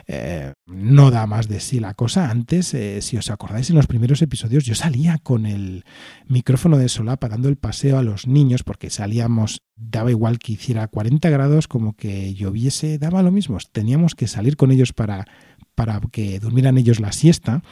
eh, 0.08 0.54
no 0.66 1.12
da 1.12 1.28
más 1.28 1.48
de 1.48 1.60
sí 1.60 1.80
la 1.80 1.94
cosa. 1.94 2.32
Antes, 2.32 2.74
eh, 2.74 3.04
si 3.04 3.18
os 3.18 3.30
acordáis, 3.30 3.70
en 3.70 3.76
los 3.76 3.86
primeros 3.86 4.24
episodios 4.24 4.66
yo 4.66 4.74
salía 4.74 5.20
con 5.20 5.46
el 5.46 5.86
micrófono 6.28 6.80
de 6.80 6.90
solapa 6.90 7.30
dando 7.30 7.50
el 7.50 7.58
paseo 7.58 8.00
a 8.00 8.04
los 8.04 8.26
niños 8.26 8.64
porque 8.64 8.90
salíamos, 8.90 9.62
daba 9.76 10.10
igual 10.10 10.40
que 10.40 10.54
hiciera 10.54 10.88
40 10.88 11.30
grados, 11.30 11.68
como 11.68 11.94
que 11.94 12.34
lloviese, 12.34 12.98
daba 12.98 13.22
lo 13.22 13.32
mismo. 13.32 13.60
Teníamos 13.72 14.16
que 14.16 14.26
salir 14.26 14.58
con 14.58 14.72
ellos 14.72 14.92
para 14.92 15.28
para 15.82 16.00
que 16.12 16.40
durmieran 16.40 16.78
ellos 16.78 17.00
la 17.00 17.12
siesta 17.12 17.64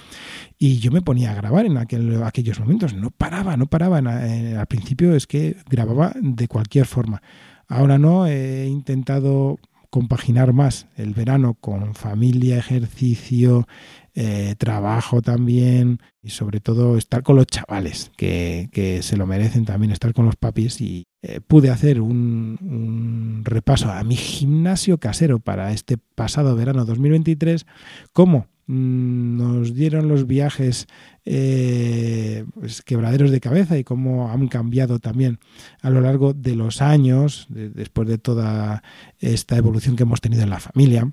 y 0.58 0.80
yo 0.80 0.90
me 0.90 1.04
ponía 1.04 1.30
a 1.30 1.36
grabar 1.36 1.68
en 1.68 1.78
aquel, 1.78 2.24
aquellos 2.24 2.60
momentos. 2.60 2.96
No 2.96 3.12
paraba, 3.12 3.56
no 3.56 3.68
paraba. 3.68 4.00
Eh, 4.26 4.58
al 4.58 4.66
principio 4.66 5.14
es 5.14 5.28
que 5.28 5.58
grababa 5.70 6.14
de 6.20 6.48
cualquier 6.48 6.88
forma. 6.88 7.22
Ahora 7.68 8.00
no, 8.00 8.26
he 8.26 8.66
intentado 8.66 9.60
compaginar 9.92 10.54
más 10.54 10.88
el 10.98 11.14
verano 11.14 11.54
con 11.54 11.94
familia, 11.94 12.58
ejercicio, 12.58 13.68
eh, 14.16 14.56
trabajo 14.58 15.22
también 15.22 16.00
y 16.22 16.30
sobre 16.30 16.60
todo 16.60 16.98
estar 16.98 17.24
con 17.24 17.36
los 17.36 17.48
chavales 17.48 18.12
que, 18.18 18.70
que 18.72 19.02
se 19.02 19.18
lo 19.18 19.26
merecen 19.26 19.66
también 19.66 19.92
estar 19.92 20.14
con 20.14 20.26
los 20.26 20.36
papis 20.36 20.82
y 20.82 21.06
eh, 21.22 21.42
pude 21.42 21.70
hacer 21.70 22.00
un, 22.00 23.42
repaso 23.44 23.92
a 23.92 24.04
mi 24.04 24.16
gimnasio 24.16 25.00
casero 25.00 25.40
para 25.40 25.74
este 25.74 25.98
pasado 25.98 26.56
verano 26.56 26.86
2023 26.86 27.66
cómo 28.14 28.48
mm, 28.68 29.38
nos 29.38 29.74
dieron 29.74 30.08
los 30.08 30.28
viajes 30.28 30.88
eh, 31.26 32.46
pues, 32.54 32.82
quebraderos 32.82 33.32
de 33.32 33.42
cabeza 33.42 33.78
y 33.78 33.84
cómo 33.84 34.32
han 34.32 34.48
cambiado 34.48 35.00
también 35.00 35.40
a 35.82 35.90
lo 35.90 36.00
largo 36.02 36.34
de 36.34 36.56
los 36.56 36.82
años, 36.82 37.48
después 37.50 38.08
de 38.08 38.18
toda 38.18 38.82
esta 39.20 39.58
evolución 39.58 39.96
que 39.96 40.04
hemos 40.04 40.22
tenido 40.22 40.44
en 40.44 40.50
la 40.50 40.60
familia. 40.60 41.12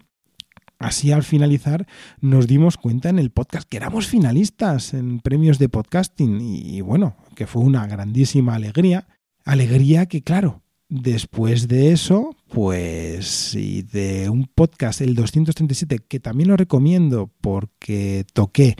Así 0.78 1.10
al 1.10 1.22
finalizar 1.22 1.86
nos 2.20 2.46
dimos 2.46 2.76
cuenta 2.76 3.08
en 3.08 3.18
el 3.18 3.30
podcast 3.30 3.66
que 3.68 3.78
éramos 3.78 4.06
finalistas 4.06 4.92
en 4.92 5.20
premios 5.20 5.58
de 5.58 5.70
podcasting 5.70 6.40
y, 6.40 6.80
bueno, 6.82 7.16
que 7.34 7.46
fue 7.46 7.62
una 7.62 7.86
grandísima 7.86 8.54
alegría. 8.54 9.08
Alegría 9.44 10.06
que 10.06 10.22
claro, 10.22 10.62
después 10.88 11.68
de 11.68 11.92
eso, 11.92 12.36
pues 12.48 13.54
y 13.54 13.82
de 13.82 14.28
un 14.28 14.44
podcast, 14.46 15.00
el 15.00 15.14
237, 15.14 16.00
que 16.06 16.20
también 16.20 16.50
lo 16.50 16.56
recomiendo 16.56 17.30
porque 17.40 18.26
toqué 18.34 18.76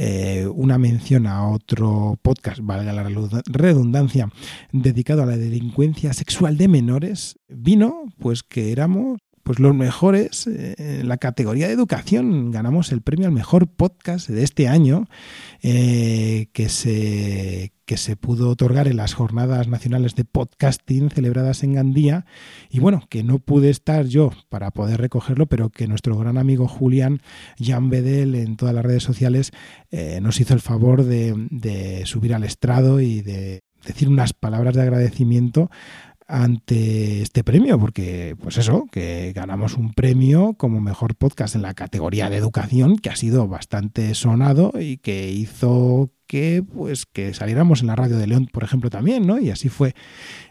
eh, 0.00 0.48
una 0.52 0.78
mención 0.78 1.26
a 1.26 1.48
otro 1.48 2.18
podcast, 2.22 2.60
valga 2.62 2.92
la 2.92 3.08
redundancia, 3.46 4.28
dedicado 4.72 5.22
a 5.22 5.26
la 5.26 5.36
delincuencia 5.36 6.12
sexual 6.12 6.56
de 6.56 6.68
menores, 6.68 7.36
vino 7.48 8.04
pues 8.18 8.42
que 8.42 8.72
éramos 8.72 9.18
pues 9.48 9.60
los 9.60 9.74
mejores 9.74 10.46
eh, 10.46 10.74
en 10.76 11.08
la 11.08 11.16
categoría 11.16 11.68
de 11.68 11.72
educación. 11.72 12.50
Ganamos 12.50 12.92
el 12.92 13.00
premio 13.00 13.24
al 13.24 13.32
mejor 13.32 13.66
podcast 13.66 14.28
de 14.28 14.42
este 14.42 14.68
año 14.68 15.08
eh, 15.62 16.48
que, 16.52 16.68
se, 16.68 17.72
que 17.86 17.96
se 17.96 18.14
pudo 18.16 18.50
otorgar 18.50 18.88
en 18.88 18.98
las 18.98 19.14
jornadas 19.14 19.66
nacionales 19.66 20.14
de 20.16 20.26
podcasting 20.26 21.08
celebradas 21.08 21.62
en 21.62 21.72
Gandía. 21.72 22.26
Y 22.68 22.80
bueno, 22.80 23.06
que 23.08 23.22
no 23.24 23.38
pude 23.38 23.70
estar 23.70 24.04
yo 24.04 24.32
para 24.50 24.70
poder 24.70 25.00
recogerlo, 25.00 25.46
pero 25.46 25.70
que 25.70 25.86
nuestro 25.86 26.18
gran 26.18 26.36
amigo 26.36 26.68
Julián 26.68 27.22
Jan 27.58 27.88
Bedel 27.88 28.34
en 28.34 28.58
todas 28.58 28.74
las 28.74 28.84
redes 28.84 29.02
sociales 29.02 29.52
eh, 29.90 30.20
nos 30.20 30.38
hizo 30.42 30.52
el 30.52 30.60
favor 30.60 31.04
de, 31.04 31.34
de 31.50 32.04
subir 32.04 32.34
al 32.34 32.44
estrado 32.44 33.00
y 33.00 33.22
de 33.22 33.60
decir 33.86 34.10
unas 34.10 34.34
palabras 34.34 34.74
de 34.74 34.82
agradecimiento 34.82 35.70
ante 36.28 37.22
este 37.22 37.42
premio, 37.42 37.80
porque 37.80 38.36
pues 38.40 38.58
eso, 38.58 38.86
que 38.92 39.32
ganamos 39.34 39.74
un 39.74 39.94
premio 39.94 40.52
como 40.58 40.78
mejor 40.78 41.16
podcast 41.16 41.56
en 41.56 41.62
la 41.62 41.72
categoría 41.72 42.28
de 42.28 42.36
educación, 42.36 42.98
que 42.98 43.08
ha 43.08 43.16
sido 43.16 43.48
bastante 43.48 44.14
sonado 44.14 44.72
y 44.78 44.98
que 44.98 45.30
hizo 45.32 46.12
que 46.26 46.62
pues 46.62 47.06
que 47.06 47.32
saliéramos 47.32 47.80
en 47.80 47.86
la 47.86 47.96
radio 47.96 48.18
de 48.18 48.26
León, 48.26 48.46
por 48.52 48.62
ejemplo, 48.62 48.90
también, 48.90 49.26
¿no? 49.26 49.38
Y 49.38 49.50
así 49.50 49.70
fue 49.70 49.94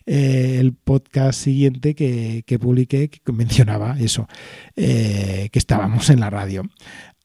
eh, 0.08 0.58
el 0.60 0.74
podcast 0.74 1.40
siguiente 1.40 1.94
que, 1.94 2.44
que, 2.48 2.58
publiqué 2.58 3.10
que 3.10 3.22
mencionaba 3.32 3.98
eso, 4.00 4.28
eh, 4.76 5.50
que 5.52 5.60
estábamos 5.60 6.10
en 6.10 6.20
la 6.20 6.32
radio. 6.32 6.64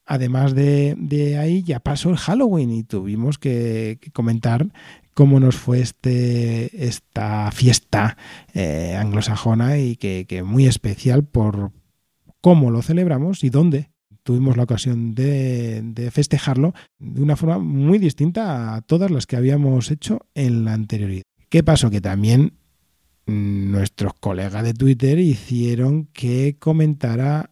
Además 0.05 0.53
de, 0.53 0.95
de, 0.97 1.37
ahí 1.37 1.63
ya 1.63 1.79
pasó 1.79 2.09
el 2.09 2.17
Halloween 2.17 2.69
y 2.71 2.83
tuvimos 2.83 3.39
que, 3.39 3.97
que 4.01 4.11
comentar 4.11 4.67
cómo 5.13 5.39
nos 5.39 5.55
fue 5.55 5.79
este, 5.79 6.85
esta 6.85 7.51
fiesta 7.51 8.17
eh, 8.53 8.95
anglosajona 8.97 9.77
y 9.77 9.95
que, 9.95 10.25
que, 10.27 10.43
muy 10.43 10.65
especial 10.65 11.23
por 11.23 11.71
cómo 12.41 12.71
lo 12.71 12.81
celebramos 12.81 13.43
y 13.43 13.49
dónde 13.49 13.91
tuvimos 14.23 14.57
la 14.57 14.63
ocasión 14.63 15.15
de, 15.15 15.81
de, 15.83 16.11
festejarlo 16.11 16.73
de 16.97 17.21
una 17.21 17.35
forma 17.35 17.59
muy 17.59 17.99
distinta 17.99 18.75
a 18.75 18.81
todas 18.81 19.11
las 19.11 19.27
que 19.27 19.35
habíamos 19.35 19.91
hecho 19.91 20.25
en 20.33 20.65
la 20.65 20.73
anterioridad. 20.73 21.23
¿Qué 21.49 21.61
pasó? 21.63 21.89
Que 21.89 22.01
también 22.01 22.53
nuestros 23.25 24.13
colegas 24.15 24.63
de 24.63 24.73
Twitter 24.73 25.19
hicieron 25.19 26.05
que 26.07 26.57
comentara 26.59 27.51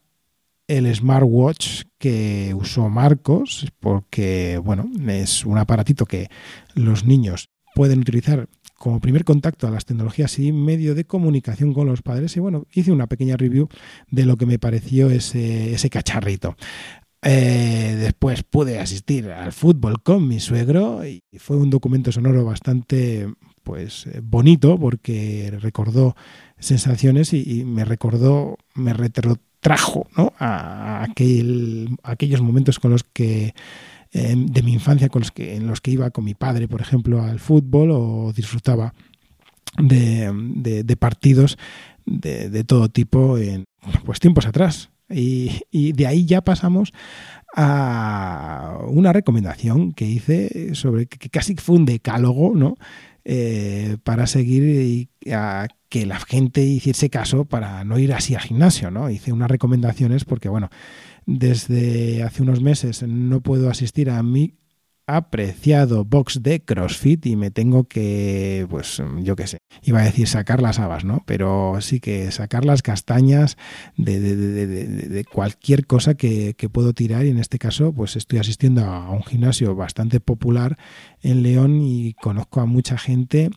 el 0.67 0.93
smartwatch 0.93 1.83
que 1.97 2.53
usó 2.55 2.89
Marcos, 2.89 3.67
porque 3.79 4.57
bueno, 4.63 4.89
es 5.07 5.45
un 5.45 5.57
aparatito 5.57 6.05
que 6.05 6.29
los 6.75 7.05
niños 7.05 7.49
pueden 7.73 7.99
utilizar 7.99 8.47
como 8.77 8.99
primer 8.99 9.23
contacto 9.23 9.67
a 9.67 9.71
las 9.71 9.85
tecnologías 9.85 10.39
y 10.39 10.51
medio 10.51 10.95
de 10.95 11.05
comunicación 11.05 11.73
con 11.73 11.87
los 11.87 12.01
padres. 12.01 12.35
Y 12.35 12.39
bueno, 12.39 12.65
hice 12.73 12.91
una 12.91 13.07
pequeña 13.07 13.37
review 13.37 13.69
de 14.09 14.25
lo 14.25 14.37
que 14.37 14.47
me 14.47 14.57
pareció 14.57 15.09
ese, 15.09 15.73
ese 15.73 15.89
cacharrito. 15.89 16.55
Eh, 17.23 17.97
después 17.99 18.41
pude 18.41 18.79
asistir 18.79 19.29
al 19.29 19.51
fútbol 19.51 20.01
con 20.01 20.27
mi 20.27 20.39
suegro 20.39 21.05
y 21.05 21.21
fue 21.37 21.55
un 21.55 21.69
documento 21.69 22.11
sonoro 22.11 22.43
bastante 22.43 23.31
pues 23.61 24.07
eh, 24.07 24.21
bonito 24.23 24.79
porque 24.79 25.55
recordó 25.59 26.15
sensaciones 26.57 27.33
y, 27.33 27.63
me 27.63 27.85
recordó, 27.85 28.57
me 28.73 28.93
retrotrajo 28.93 30.07
¿no? 30.17 30.33
a, 30.39 31.03
aquel, 31.03 31.89
aquellos 32.01 32.41
momentos 32.41 32.79
con 32.79 32.89
los 32.89 33.03
que 33.03 33.53
eh, 34.13 34.35
de 34.35 34.63
mi 34.63 34.73
infancia 34.73 35.09
con 35.09 35.21
los 35.21 35.31
que, 35.31 35.55
en 35.55 35.67
los 35.67 35.81
que 35.81 35.91
iba 35.91 36.09
con 36.11 36.25
mi 36.25 36.33
padre, 36.33 36.67
por 36.67 36.81
ejemplo, 36.81 37.21
al 37.21 37.39
fútbol 37.39 37.91
o 37.91 38.33
disfrutaba 38.35 38.93
de, 39.77 40.31
de, 40.83 40.97
partidos 40.97 41.57
de, 42.05 42.49
de, 42.49 42.63
todo 42.63 42.89
tipo 42.89 43.37
en 43.37 43.63
pues 44.05 44.19
tiempos 44.19 44.45
atrás. 44.45 44.89
Y, 45.09 45.91
de 45.93 46.07
ahí 46.07 46.25
ya 46.25 46.41
pasamos 46.41 46.93
a 47.55 48.77
una 48.87 49.11
recomendación 49.11 49.91
que 49.91 50.05
hice 50.05 50.73
sobre 50.73 51.05
que 51.07 51.29
casi 51.29 51.55
fue 51.55 51.75
un 51.75 51.85
decálogo, 51.85 52.53
¿no? 52.55 52.75
Eh, 53.23 53.97
para 54.03 54.25
seguir 54.25 55.09
y 55.21 55.31
a 55.31 55.67
que 55.89 56.05
la 56.05 56.19
gente 56.19 56.63
hiciese 56.63 57.09
caso 57.09 57.45
para 57.45 57.83
no 57.83 57.99
ir 57.99 58.13
así 58.13 58.33
al 58.33 58.41
gimnasio, 58.41 58.89
¿no? 58.89 59.09
Hice 59.09 59.33
unas 59.33 59.51
recomendaciones 59.51 60.25
porque, 60.25 60.49
bueno, 60.49 60.69
desde 61.25 62.23
hace 62.23 62.43
unos 62.43 62.61
meses 62.61 63.03
no 63.03 63.41
puedo 63.41 63.69
asistir 63.69 64.09
a 64.09 64.21
mi 64.23 64.57
apreciado 65.07 66.05
box 66.05 66.41
de 66.41 66.61
CrossFit 66.63 67.25
y 67.25 67.35
me 67.35 67.51
tengo 67.51 67.85
que, 67.85 68.65
pues 68.69 69.01
yo 69.21 69.35
qué 69.35 69.47
sé, 69.47 69.57
iba 69.81 69.99
a 69.99 70.03
decir 70.03 70.27
sacar 70.27 70.61
las 70.61 70.79
habas, 70.79 71.03
¿no? 71.03 71.23
Pero 71.25 71.77
sí 71.81 71.99
que 71.99 72.31
sacar 72.31 72.65
las 72.65 72.81
castañas 72.81 73.57
de, 73.97 74.19
de, 74.19 75.25
cualquier 75.25 75.85
cosa 75.85 76.13
que, 76.13 76.53
que, 76.53 76.69
puedo 76.69 76.93
tirar 76.93 77.25
y 77.25 77.29
en 77.29 77.39
este 77.39 77.57
caso 77.57 77.93
pues 77.93 78.15
estoy 78.15 78.39
asistiendo 78.39 78.85
a 78.85 79.09
un 79.09 79.23
gimnasio 79.23 79.75
bastante 79.75 80.19
popular 80.19 80.77
en 81.21 81.43
León 81.43 81.81
y 81.81 82.13
conozco 82.13 82.61
a 82.61 82.65
mucha 82.65 82.97
gente, 82.97 83.49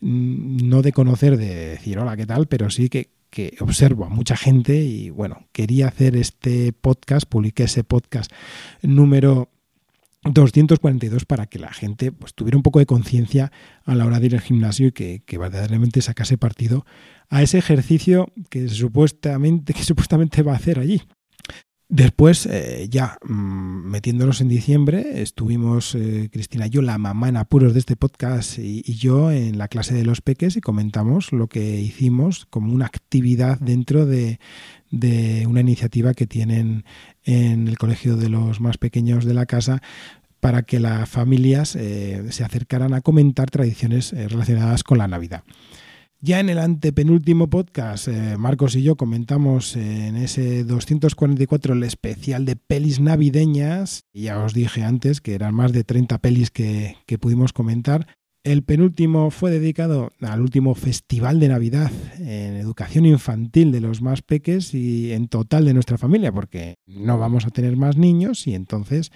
mm, 0.00 0.68
no 0.68 0.82
de 0.82 0.92
conocer, 0.92 1.36
de 1.36 1.54
decir 1.54 1.98
hola, 1.98 2.16
¿qué 2.16 2.26
tal? 2.26 2.48
Pero 2.48 2.70
sí 2.70 2.88
que 2.88 3.15
que 3.36 3.54
observo 3.60 4.06
a 4.06 4.08
mucha 4.08 4.34
gente 4.34 4.82
y 4.82 5.10
bueno, 5.10 5.46
quería 5.52 5.88
hacer 5.88 6.16
este 6.16 6.72
podcast, 6.72 7.28
publiqué 7.28 7.64
ese 7.64 7.84
podcast 7.84 8.32
número 8.80 9.50
242 10.22 11.26
para 11.26 11.44
que 11.44 11.58
la 11.58 11.70
gente 11.70 12.12
pues, 12.12 12.32
tuviera 12.32 12.56
un 12.56 12.62
poco 12.62 12.78
de 12.78 12.86
conciencia 12.86 13.52
a 13.84 13.94
la 13.94 14.06
hora 14.06 14.20
de 14.20 14.26
ir 14.26 14.34
al 14.36 14.40
gimnasio 14.40 14.86
y 14.86 14.92
que, 14.92 15.38
verdaderamente 15.38 16.00
sacase 16.00 16.38
partido 16.38 16.86
a 17.28 17.42
ese 17.42 17.58
ejercicio 17.58 18.32
que 18.48 18.70
supuestamente, 18.70 19.74
que 19.74 19.82
supuestamente 19.82 20.42
va 20.42 20.52
a 20.52 20.56
hacer 20.56 20.78
allí. 20.78 21.02
Después, 21.88 22.46
eh, 22.46 22.88
ya 22.90 23.16
mm, 23.24 23.90
metiéndonos 23.90 24.40
en 24.40 24.48
diciembre, 24.48 25.22
estuvimos 25.22 25.94
eh, 25.94 26.28
Cristina 26.32 26.66
y 26.66 26.70
yo, 26.70 26.82
la 26.82 26.98
mamá 26.98 27.28
en 27.28 27.36
apuros 27.36 27.74
de 27.74 27.78
este 27.78 27.94
podcast, 27.94 28.58
y, 28.58 28.82
yo 28.94 29.30
en 29.30 29.56
la 29.56 29.68
clase 29.68 29.94
de 29.94 30.04
los 30.04 30.20
peques 30.20 30.56
y 30.56 30.60
comentamos 30.60 31.30
lo 31.32 31.46
que 31.46 31.80
hicimos 31.80 32.46
como 32.50 32.72
una 32.72 32.86
actividad 32.86 33.60
dentro 33.60 34.04
de, 34.04 34.40
de 34.90 35.46
una 35.46 35.60
iniciativa 35.60 36.12
que 36.12 36.26
tienen 36.26 36.84
en 37.22 37.68
el 37.68 37.78
colegio 37.78 38.16
de 38.16 38.30
los 38.30 38.60
más 38.60 38.78
pequeños 38.78 39.24
de 39.24 39.34
la 39.34 39.46
casa 39.46 39.80
para 40.40 40.62
que 40.62 40.80
las 40.80 41.08
familias 41.08 41.76
eh, 41.76 42.24
se 42.30 42.42
acercaran 42.42 42.94
a 42.94 43.00
comentar 43.00 43.48
tradiciones 43.48 44.10
relacionadas 44.10 44.82
con 44.82 44.98
la 44.98 45.06
Navidad. 45.06 45.44
Ya 46.20 46.40
en 46.40 46.48
el 46.48 46.58
antepenúltimo 46.58 47.50
podcast, 47.50 48.08
eh, 48.08 48.36
Marcos 48.38 48.74
y 48.74 48.82
yo 48.82 48.96
comentamos 48.96 49.76
en 49.76 50.16
ese 50.16 50.64
244 50.64 51.74
el 51.74 51.82
especial 51.82 52.46
de 52.46 52.56
pelis 52.56 53.00
navideñas. 53.00 54.04
Ya 54.14 54.42
os 54.42 54.54
dije 54.54 54.82
antes 54.82 55.20
que 55.20 55.34
eran 55.34 55.54
más 55.54 55.72
de 55.72 55.84
30 55.84 56.18
pelis 56.18 56.50
que, 56.50 56.96
que 57.06 57.18
pudimos 57.18 57.52
comentar. 57.52 58.06
El 58.46 58.62
penúltimo 58.62 59.32
fue 59.32 59.50
dedicado 59.50 60.12
al 60.20 60.40
último 60.40 60.76
festival 60.76 61.40
de 61.40 61.48
Navidad 61.48 61.90
en 62.20 62.54
educación 62.54 63.04
infantil 63.04 63.72
de 63.72 63.80
los 63.80 64.02
más 64.02 64.22
peques 64.22 64.72
y 64.72 65.12
en 65.12 65.26
total 65.26 65.64
de 65.64 65.74
nuestra 65.74 65.98
familia, 65.98 66.30
porque 66.30 66.76
no 66.86 67.18
vamos 67.18 67.44
a 67.44 67.50
tener 67.50 67.76
más 67.76 67.96
niños 67.96 68.46
y 68.46 68.54
entonces 68.54 69.10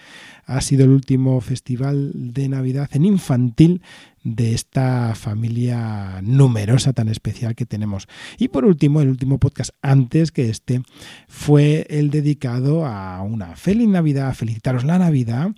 ha 0.46 0.60
sido 0.60 0.84
el 0.84 0.90
último 0.90 1.40
festival 1.40 2.10
de 2.12 2.48
Navidad 2.48 2.90
en 2.92 3.04
infantil 3.04 3.82
de 4.22 4.54
esta 4.54 5.14
familia 5.14 6.20
numerosa 6.22 6.92
tan 6.92 7.08
especial 7.08 7.54
que 7.54 7.66
tenemos. 7.66 8.06
Y 8.38 8.48
por 8.48 8.64
último, 8.64 9.00
el 9.00 9.08
último 9.08 9.38
podcast 9.38 9.70
antes 9.82 10.32
que 10.32 10.48
este 10.48 10.82
fue 11.28 11.86
el 11.88 12.10
dedicado 12.10 12.86
a 12.86 13.22
una 13.22 13.56
feliz 13.56 13.88
Navidad, 13.88 14.34
felicitaros 14.34 14.84
la 14.84 14.98
Navidad 14.98 15.50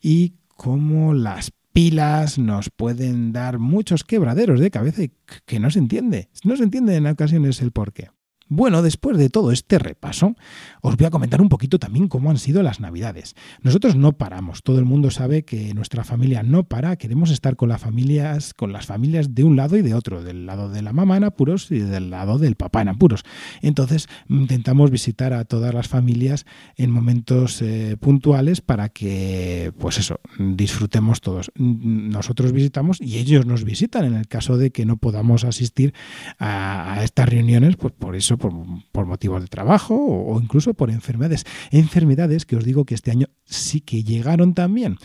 y 0.00 0.34
cómo 0.56 1.14
las 1.14 1.52
pilas 1.72 2.38
nos 2.38 2.70
pueden 2.70 3.32
dar 3.32 3.58
muchos 3.58 4.02
quebraderos 4.02 4.58
de 4.58 4.70
cabeza 4.70 5.04
y 5.04 5.12
que 5.46 5.60
no 5.60 5.70
se 5.70 5.78
entiende. 5.78 6.28
No 6.42 6.56
se 6.56 6.64
entiende 6.64 6.96
en 6.96 7.06
ocasiones 7.06 7.62
el 7.62 7.70
por 7.70 7.92
qué. 7.92 8.08
Bueno, 8.50 8.80
después 8.80 9.18
de 9.18 9.28
todo 9.28 9.52
este 9.52 9.78
repaso, 9.78 10.34
os 10.80 10.96
voy 10.96 11.06
a 11.06 11.10
comentar 11.10 11.42
un 11.42 11.50
poquito 11.50 11.78
también 11.78 12.08
cómo 12.08 12.30
han 12.30 12.38
sido 12.38 12.62
las 12.62 12.80
Navidades. 12.80 13.34
Nosotros 13.60 13.94
no 13.94 14.12
paramos, 14.12 14.62
todo 14.62 14.78
el 14.78 14.86
mundo 14.86 15.10
sabe 15.10 15.42
que 15.42 15.74
nuestra 15.74 16.02
familia 16.02 16.42
no 16.42 16.64
para, 16.64 16.96
queremos 16.96 17.30
estar 17.30 17.56
con 17.56 17.68
las 17.68 17.82
familias, 17.82 18.54
con 18.54 18.72
las 18.72 18.86
familias 18.86 19.34
de 19.34 19.44
un 19.44 19.56
lado 19.56 19.76
y 19.76 19.82
de 19.82 19.92
otro, 19.92 20.22
del 20.22 20.46
lado 20.46 20.70
de 20.70 20.80
la 20.80 20.94
mamá 20.94 21.18
en 21.18 21.24
apuros 21.24 21.70
y 21.70 21.80
del 21.80 22.08
lado 22.08 22.38
del 22.38 22.54
papá 22.54 22.80
en 22.80 22.88
apuros. 22.88 23.22
Entonces, 23.60 24.08
intentamos 24.30 24.90
visitar 24.90 25.34
a 25.34 25.44
todas 25.44 25.74
las 25.74 25.88
familias 25.88 26.46
en 26.76 26.90
momentos 26.90 27.60
eh, 27.60 27.98
puntuales 28.00 28.62
para 28.62 28.88
que, 28.88 29.72
pues 29.78 29.98
eso, 29.98 30.20
disfrutemos 30.38 31.20
todos. 31.20 31.52
Nosotros 31.54 32.52
visitamos 32.52 32.98
y 33.02 33.18
ellos 33.18 33.44
nos 33.44 33.64
visitan 33.64 34.06
en 34.06 34.14
el 34.14 34.26
caso 34.26 34.56
de 34.56 34.70
que 34.70 34.86
no 34.86 34.96
podamos 34.96 35.44
asistir 35.44 35.92
a, 36.38 36.94
a 36.94 37.04
estas 37.04 37.28
reuniones, 37.28 37.76
pues 37.76 37.92
por 37.92 38.16
eso 38.16 38.37
por, 38.38 39.06
motivos 39.06 39.42
de 39.42 39.48
trabajo 39.48 39.94
o, 39.94 40.40
incluso 40.40 40.74
por 40.74 40.90
enfermedades. 40.90 41.44
Enfermedades 41.70 42.46
que 42.46 42.56
os 42.56 42.64
digo 42.64 42.84
que 42.84 42.94
este 42.94 43.10
año 43.10 43.26
sí 43.44 43.80
que 43.80 44.02
llegaron 44.02 44.54
también. 44.54 44.96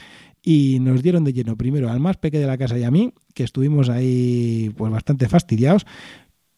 Y 0.41 0.79
nos 0.81 1.03
dieron 1.03 1.23
de 1.23 1.33
lleno 1.33 1.55
primero 1.55 1.89
al 1.89 1.99
más 1.99 2.17
pequeño 2.17 2.41
de 2.41 2.47
la 2.47 2.57
casa 2.57 2.77
y 2.77 2.83
a 2.83 2.91
mí, 2.91 3.13
que 3.33 3.43
estuvimos 3.43 3.89
ahí 3.89 4.73
pues 4.75 4.91
bastante 4.91 5.29
fastidiados, 5.29 5.85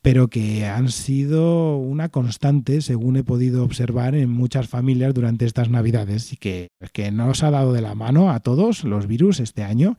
pero 0.05 0.27
que 0.27 0.67
han 0.67 0.89
sido 0.89 1.77
una 1.77 2.09
constante, 2.09 2.81
según 2.81 3.17
he 3.17 3.23
podido 3.23 3.63
observar 3.63 4.13
en 4.13 4.29
muchas 4.29 4.67
familias 4.67 5.15
durante 5.15 5.45
estas 5.45 5.71
Navidades, 5.71 6.31
y 6.31 6.37
que, 6.37 6.67
que 6.93 7.09
nos 7.09 7.41
ha 7.41 7.49
dado 7.49 7.73
de 7.73 7.81
la 7.81 7.95
mano 7.95 8.29
a 8.29 8.39
todos 8.39 8.83
los 8.83 9.07
virus 9.07 9.39
este 9.39 9.63
año, 9.63 9.97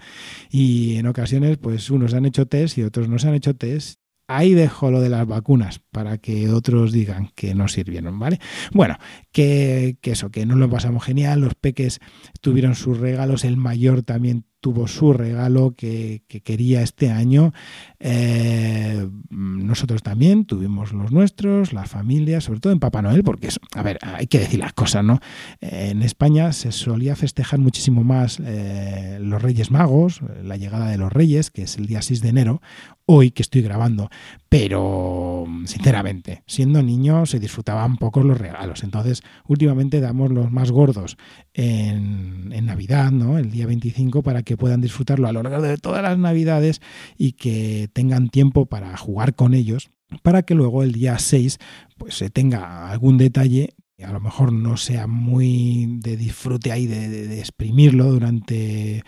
y 0.49 0.95
en 0.95 1.09
ocasiones, 1.09 1.59
pues 1.59 1.91
unos 1.91 2.15
han 2.15 2.25
hecho 2.25 2.47
test 2.47 2.79
y 2.79 2.85
otros 2.85 3.09
no 3.09 3.19
se 3.19 3.27
han 3.27 3.35
hecho 3.35 3.57
test, 3.57 3.99
Ahí 4.29 4.55
dejo 4.55 4.91
lo 4.91 5.01
de 5.01 5.09
las 5.09 5.27
vacunas 5.27 5.81
para 5.91 6.19
que 6.19 6.51
otros 6.51 6.93
digan 6.93 7.31
que 7.35 7.55
no 7.55 7.69
sirvieron, 7.69 8.19
¿vale? 8.19 8.41
Bueno, 8.73 8.99
que, 9.33 9.99
que 10.01 10.13
eso, 10.13 10.31
que 10.31 10.47
no 10.47 10.57
lo 10.57 10.69
pasamos 10.69 11.05
genial, 11.05 11.41
los 11.41 11.55
peques 11.55 12.01
tuvieron 12.41 12.75
sus 12.75 12.99
regalos, 12.99 13.45
el 13.45 13.57
mayor 13.57 14.03
también 14.03 14.45
tuvo 14.67 14.89
su 14.89 15.13
regalo 15.13 15.77
que, 15.77 16.25
quería 16.43 16.83
este 16.83 17.11
año. 17.11 17.53
Eh, 18.01 19.09
nosotros 19.31 20.03
también 20.03 20.45
tuvimos 20.45 20.93
los 20.93 21.13
nuestros, 21.13 21.73
la 21.73 21.87
familia, 21.87 22.41
sobre 22.41 22.59
todo 22.59 22.73
en 22.73 22.81
Papá 22.81 23.01
Noel, 23.01 23.23
porque, 23.23 23.47
es, 23.47 23.61
a 23.77 23.83
ver, 23.83 23.99
hay 24.03 24.27
que 24.27 24.41
decir 24.41 24.59
las 24.59 24.73
cosas, 24.73 25.05
¿no? 25.05 25.21
en 25.61 26.03
España 26.03 26.53
se 26.53 26.73
solía 26.73 27.15
festejar 27.15 27.61
muchísimo 27.61 28.03
más 28.03 28.41
eh, 28.45 29.19
los 29.21 29.41
Reyes 29.41 29.71
Magos, 29.71 30.21
la 30.43 30.57
llegada 30.57 30.91
de 30.91 30.99
los 30.99 31.13
Reyes, 31.13 31.53
que 31.53 31.63
es 31.63 31.77
el 31.77 31.87
día 31.87 32.03
6 32.03 32.21
de 32.23 32.29
enero, 32.29 32.61
hoy 33.07 33.31
que 33.31 33.43
estoy 33.43 33.63
grabando, 33.63 34.11
pero 34.49 35.45
sinceramente, 35.65 36.43
siendo 36.47 36.83
niño 36.83 37.25
se 37.25 37.39
disfrutaban 37.39 37.97
pocos 37.97 38.25
los 38.25 38.37
regalos. 38.37 38.83
Entonces, 38.83 39.23
últimamente 39.47 40.01
damos 40.01 40.31
los 40.31 40.51
más 40.51 40.71
gordos 40.73 41.17
en, 41.55 42.67
Navidad, 42.67 43.13
¿no? 43.13 43.39
El 43.39 43.53
día 43.53 43.65
25 43.67 44.23
para 44.23 44.43
que 44.43 44.57
puedan 44.57 44.81
disfrutarlo 44.81 45.29
a 45.29 45.33
lo 45.33 45.43
largo 45.43 45.63
de 45.63 45.77
todas 45.77 46.03
las 46.03 46.19
navidades 46.19 46.81
y 47.17 47.33
que 47.33 47.89
tengan 47.93 48.29
tiempo 48.29 48.67
para 48.67 48.97
jugar 48.97 49.37
con 49.37 49.55
ellos 49.55 49.91
para 50.23 50.43
que 50.43 50.55
luego 50.55 50.83
el 50.83 50.93
día 50.93 51.19
6 51.19 51.59
pues 51.97 52.17
se 52.17 52.31
tenga 52.31 52.91
algún 52.91 53.19
detalle 53.19 53.75
a 54.03 54.13
lo 54.13 54.21
mejor 54.21 54.53
no 54.53 54.77
sea 54.77 55.07
muy 55.07 55.87
de 56.01 56.17
disfrute 56.17 56.73
ahí 56.73 56.87
de, 56.87 57.39
exprimirlo 57.39 58.11
durante 58.11 59.05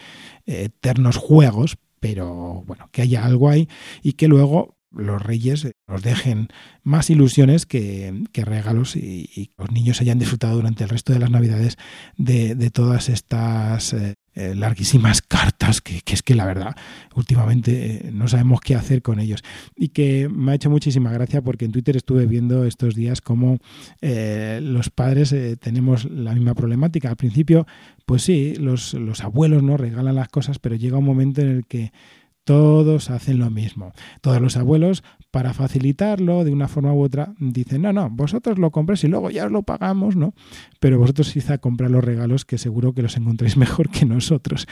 eternos 0.46 1.16
juegos 1.16 1.76
pero 2.00 2.62
bueno 2.66 2.88
que 2.92 3.02
haya 3.02 3.24
algo 3.24 3.48
ahí 3.48 3.68
y 4.02 4.14
que 4.14 4.28
luego 4.28 4.77
los 4.90 5.22
reyes 5.22 5.68
nos 5.86 6.02
dejen 6.02 6.48
más 6.82 7.10
ilusiones 7.10 7.66
que, 7.66 8.24
regalos 8.34 8.96
y, 8.96 9.50
los 9.58 9.70
niños 9.70 10.00
hayan 10.00 10.18
disfrutado 10.18 10.56
durante 10.56 10.84
el 10.84 10.90
resto 10.90 11.12
de 11.12 11.18
las 11.18 11.30
navidades 11.30 11.76
de, 12.16 12.70
todas 12.70 13.08
estas 13.08 13.92
eh, 13.92 14.14
eh, 14.34 14.54
larguísimas 14.54 15.20
cartas 15.28 15.80
que, 15.80 16.02
es 16.06 16.22
que 16.22 16.34
la 16.34 16.46
verdad 16.46 16.76
últimamente 17.14 18.06
eh, 18.06 18.10
no 18.12 18.28
sabemos 18.28 18.60
qué 18.60 18.74
hacer 18.74 19.02
con 19.02 19.20
ellos. 19.20 19.42
Y 19.76 19.88
que 19.88 20.28
me 20.28 20.52
ha 20.52 20.54
hecho 20.54 20.70
muchísima 20.70 21.12
gracia 21.12 21.42
porque 21.42 21.64
en 21.66 21.72
Twitter 21.72 21.96
estuve 21.96 22.26
viendo 22.26 22.64
estos 22.64 22.94
días 22.94 23.20
cómo 23.20 23.58
los 24.00 24.90
padres 24.90 25.34
tenemos 25.60 26.04
la 26.06 26.32
misma 26.32 26.54
problemática. 26.54 27.10
Al 27.10 27.16
principio 27.16 27.66
pues 28.06 28.22
sí 28.22 28.54
los, 28.56 28.94
los 28.94 29.22
abuelos 29.22 29.62
no 29.62 29.76
regalan 29.76 30.14
las 30.14 30.28
cosas 30.28 30.58
pero 30.58 30.76
llega 30.76 30.96
un 30.96 31.04
momento 31.04 31.42
en 31.42 31.48
el 31.48 31.66
que 31.66 31.92
todos 32.48 33.10
hacen 33.10 33.40
lo 33.40 33.50
mismo. 33.50 33.92
Todos 34.22 34.40
los 34.40 34.56
abuelos, 34.56 35.04
para 35.30 35.52
facilitarlo 35.52 36.44
de 36.44 36.50
una 36.50 36.66
forma 36.66 36.94
u 36.94 37.02
otra, 37.02 37.34
dicen, 37.38 37.82
no, 37.82 37.92
no, 37.92 38.08
vosotros 38.08 38.58
lo 38.58 38.70
compréis 38.70 39.04
y 39.04 39.08
luego 39.08 39.28
ya 39.28 39.44
os 39.44 39.52
lo 39.52 39.64
pagamos, 39.64 40.16
¿no? 40.16 40.32
Pero 40.80 40.98
vosotros 40.98 41.30
quizá 41.30 41.58
comprar 41.58 41.90
los 41.90 42.02
regalos 42.02 42.46
que 42.46 42.56
seguro 42.56 42.94
que 42.94 43.02
los 43.02 43.18
encontréis 43.18 43.56
mejor 43.58 43.90
que 43.90 44.06
nosotros. 44.06 44.66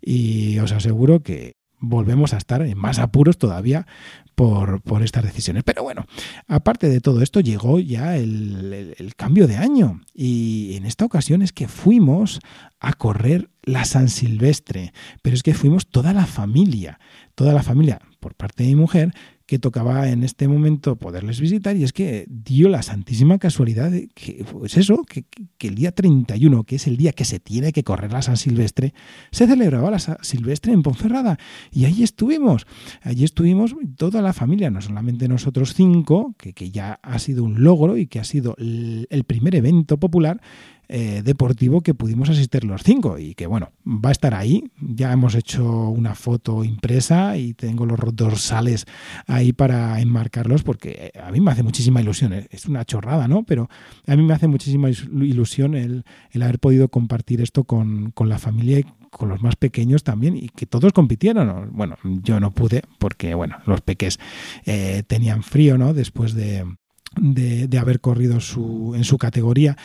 Y 0.00 0.58
os 0.58 0.72
aseguro 0.72 1.22
que 1.22 1.59
volvemos 1.80 2.34
a 2.34 2.36
estar 2.36 2.62
en 2.62 2.78
más 2.78 2.98
apuros 2.98 3.38
todavía 3.38 3.86
por, 4.34 4.80
estas 5.02 5.24
decisiones. 5.24 5.64
Pero 5.64 5.82
bueno, 5.82 6.06
aparte 6.46 6.88
de 6.88 7.00
todo 7.00 7.22
esto, 7.22 7.40
llegó 7.40 7.78
ya 7.78 8.16
el, 8.16 8.94
el, 8.96 9.14
cambio 9.16 9.46
de 9.46 9.56
año 9.56 10.00
y 10.14 10.76
en 10.76 10.86
esta 10.86 11.04
ocasión 11.04 11.42
es 11.42 11.52
que 11.52 11.68
fuimos 11.68 12.40
a 12.78 12.92
correr 12.92 13.50
la 13.62 13.84
San 13.84 14.08
Silvestre, 14.08 14.92
pero 15.22 15.34
es 15.34 15.42
que 15.42 15.54
fuimos 15.54 15.88
toda 15.88 16.12
la 16.12 16.26
familia, 16.26 16.98
toda 17.34 17.52
la 17.52 17.62
familia 17.62 18.00
por 18.20 18.34
parte 18.34 18.62
de 18.62 18.70
mi 18.70 18.76
mujer 18.76 19.12
que 19.50 19.58
tocaba 19.58 20.08
en 20.08 20.22
este 20.22 20.46
momento 20.46 20.94
poderles 20.94 21.40
visitar 21.40 21.76
y 21.76 21.82
es 21.82 21.92
que 21.92 22.24
dio 22.28 22.68
la 22.68 22.82
santísima 22.82 23.40
casualidad 23.40 23.90
de 23.90 24.06
que, 24.14 24.44
pues 24.48 24.76
eso, 24.76 25.02
que, 25.02 25.24
el 25.66 25.74
día 25.74 25.90
31, 25.90 26.62
que 26.62 26.76
es 26.76 26.86
el 26.86 26.96
día 26.96 27.10
que 27.10 27.24
se 27.24 27.40
tiene 27.40 27.72
que 27.72 27.82
correr 27.82 28.12
la 28.12 28.22
San 28.22 28.36
Silvestre, 28.36 28.94
se 29.32 29.48
celebraba 29.48 29.90
la 29.90 29.98
San 29.98 30.18
Silvestre 30.22 30.72
en 30.72 30.84
Ponferrada. 30.84 31.36
Y 31.72 31.84
allí 31.86 32.04
estuvimos, 32.04 32.64
allí 33.02 33.24
estuvimos 33.24 33.74
toda 33.96 34.22
la 34.22 34.32
familia, 34.32 34.70
no 34.70 34.80
solamente 34.80 35.26
nosotros 35.26 35.74
cinco, 35.74 36.36
que, 36.38 36.52
que 36.52 36.70
ya 36.70 37.00
ha 37.02 37.18
sido 37.18 37.42
un 37.42 37.64
logro 37.64 37.96
y 37.96 38.06
que 38.06 38.20
ha 38.20 38.24
sido 38.24 38.54
el 38.56 39.24
primer 39.26 39.56
evento 39.56 39.98
popular, 39.98 40.40
eh, 40.92 41.22
deportivo 41.24 41.82
que 41.82 41.94
pudimos 41.94 42.30
asistir 42.30 42.64
los 42.64 42.82
cinco 42.82 43.16
y 43.16 43.36
que 43.36 43.46
bueno, 43.46 43.70
va 43.86 44.08
a 44.08 44.12
estar 44.12 44.34
ahí. 44.34 44.64
Ya 44.80 45.12
hemos 45.12 45.36
hecho 45.36 45.88
una 45.88 46.16
foto 46.16 46.64
impresa 46.64 47.36
y 47.36 47.54
tengo 47.54 47.86
los 47.86 48.00
dorsales 48.16 48.86
ahí 49.28 49.52
para 49.52 50.00
enmarcarlos 50.00 50.64
porque 50.64 51.12
a 51.22 51.30
mí 51.30 51.40
me 51.40 51.52
hace 51.52 51.62
muchísima 51.62 52.00
ilusión. 52.00 52.32
Es 52.32 52.66
una 52.66 52.84
chorrada, 52.84 53.28
¿no? 53.28 53.44
Pero 53.44 53.68
a 54.04 54.16
mí 54.16 54.24
me 54.24 54.34
hace 54.34 54.48
muchísima 54.48 54.90
ilusión 54.90 55.76
el, 55.76 56.04
haber 56.34 56.58
podido 56.58 56.88
compartir 56.88 57.40
esto 57.40 57.62
con, 57.62 58.12
la 58.24 58.38
familia 58.38 58.80
y 58.80 58.84
con 59.10 59.28
los 59.28 59.42
más 59.42 59.54
pequeños 59.54 60.02
también 60.02 60.36
y 60.36 60.48
que 60.48 60.66
todos 60.66 60.92
compitieron. 60.92 61.70
Bueno, 61.72 61.98
yo 62.02 62.40
no 62.40 62.50
pude 62.50 62.82
porque, 62.98 63.34
bueno, 63.34 63.58
los 63.64 63.80
peques 63.80 64.18
eh, 64.66 65.04
tenían 65.06 65.44
frío, 65.44 65.78
¿no? 65.78 65.94
Después 65.94 66.34
de, 66.34 66.64
de, 67.16 67.78
haber 67.78 68.00
corrido 68.00 68.40
su, 68.40 68.92
en 68.94 69.04
su 69.04 69.18
categoría 69.18 69.76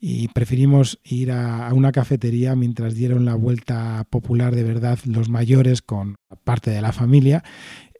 y 0.00 0.28
preferimos 0.28 0.98
ir 1.04 1.30
a, 1.30 1.72
una 1.72 1.92
cafetería 1.92 2.56
mientras 2.56 2.94
dieron 2.94 3.24
la 3.24 3.34
vuelta 3.34 4.04
popular 4.10 4.54
de 4.54 4.64
verdad 4.64 4.98
los 5.04 5.28
mayores 5.28 5.82
con 5.82 6.16
parte 6.44 6.70
de 6.70 6.82
la 6.82 6.92
familia 6.92 7.44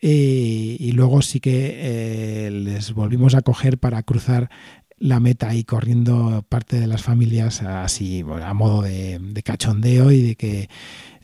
eh, 0.00 0.76
y 0.78 0.92
luego 0.92 1.22
sí 1.22 1.38
que 1.38 2.46
eh, 2.46 2.50
les 2.50 2.92
volvimos 2.92 3.34
a 3.34 3.42
coger 3.42 3.78
para 3.78 4.02
cruzar 4.02 4.50
la 4.98 5.20
meta 5.20 5.54
y 5.54 5.64
corriendo 5.64 6.44
parte 6.48 6.78
de 6.80 6.86
las 6.86 7.02
familias 7.02 7.62
así 7.62 8.24
a 8.42 8.54
modo 8.54 8.82
de, 8.82 9.18
de 9.20 9.42
cachondeo 9.42 10.10
y 10.10 10.22
de 10.22 10.36
que 10.36 10.68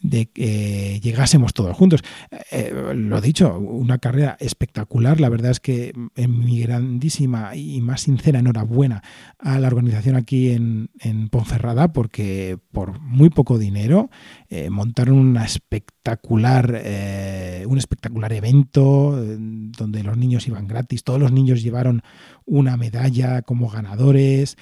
de 0.03 0.27
que 0.27 1.01
llegásemos 1.03 1.53
todos 1.55 1.77
juntos. 1.77 2.03
Eh, 2.51 2.93
lo 2.95 3.21
dicho, 3.21 3.59
una 3.59 3.99
carrera 3.99 4.37
espectacular. 4.41 5.21
La 5.21 5.29
verdad 5.29 5.51
es 5.51 5.61
que 5.61 5.93
en 6.17 6.39
mi 6.39 6.61
grandísima 6.61 7.55
y 7.57 7.81
más 7.81 8.03
sincera 8.03 8.39
enhorabuena 8.39 9.03
a 9.39 9.59
la 9.59 9.69
organización 9.69 10.17
aquí 10.17 10.51
en, 10.51 10.89
Ponferrada, 11.31 11.93
porque 11.93 12.59
por 12.73 13.01
muy 13.01 13.29
poco 13.31 13.59
dinero 13.59 14.11
eh, 14.49 14.71
montaron 14.71 15.19
una 15.19 15.45
espectacular, 15.45 16.81
eh, 16.85 17.65
un 17.69 17.79
espectacular 17.79 18.33
evento 18.33 19.17
donde 19.17 20.03
los 20.03 20.17
niños 20.17 20.47
iban 20.47 20.67
gratis. 20.67 21.05
Todos 21.05 21.21
los 21.21 21.33
niños 21.33 21.63
llevaron 21.63 22.03
una 22.45 22.77
medalla 22.77 23.43
como 23.43 23.69
ganadores. 23.69 24.57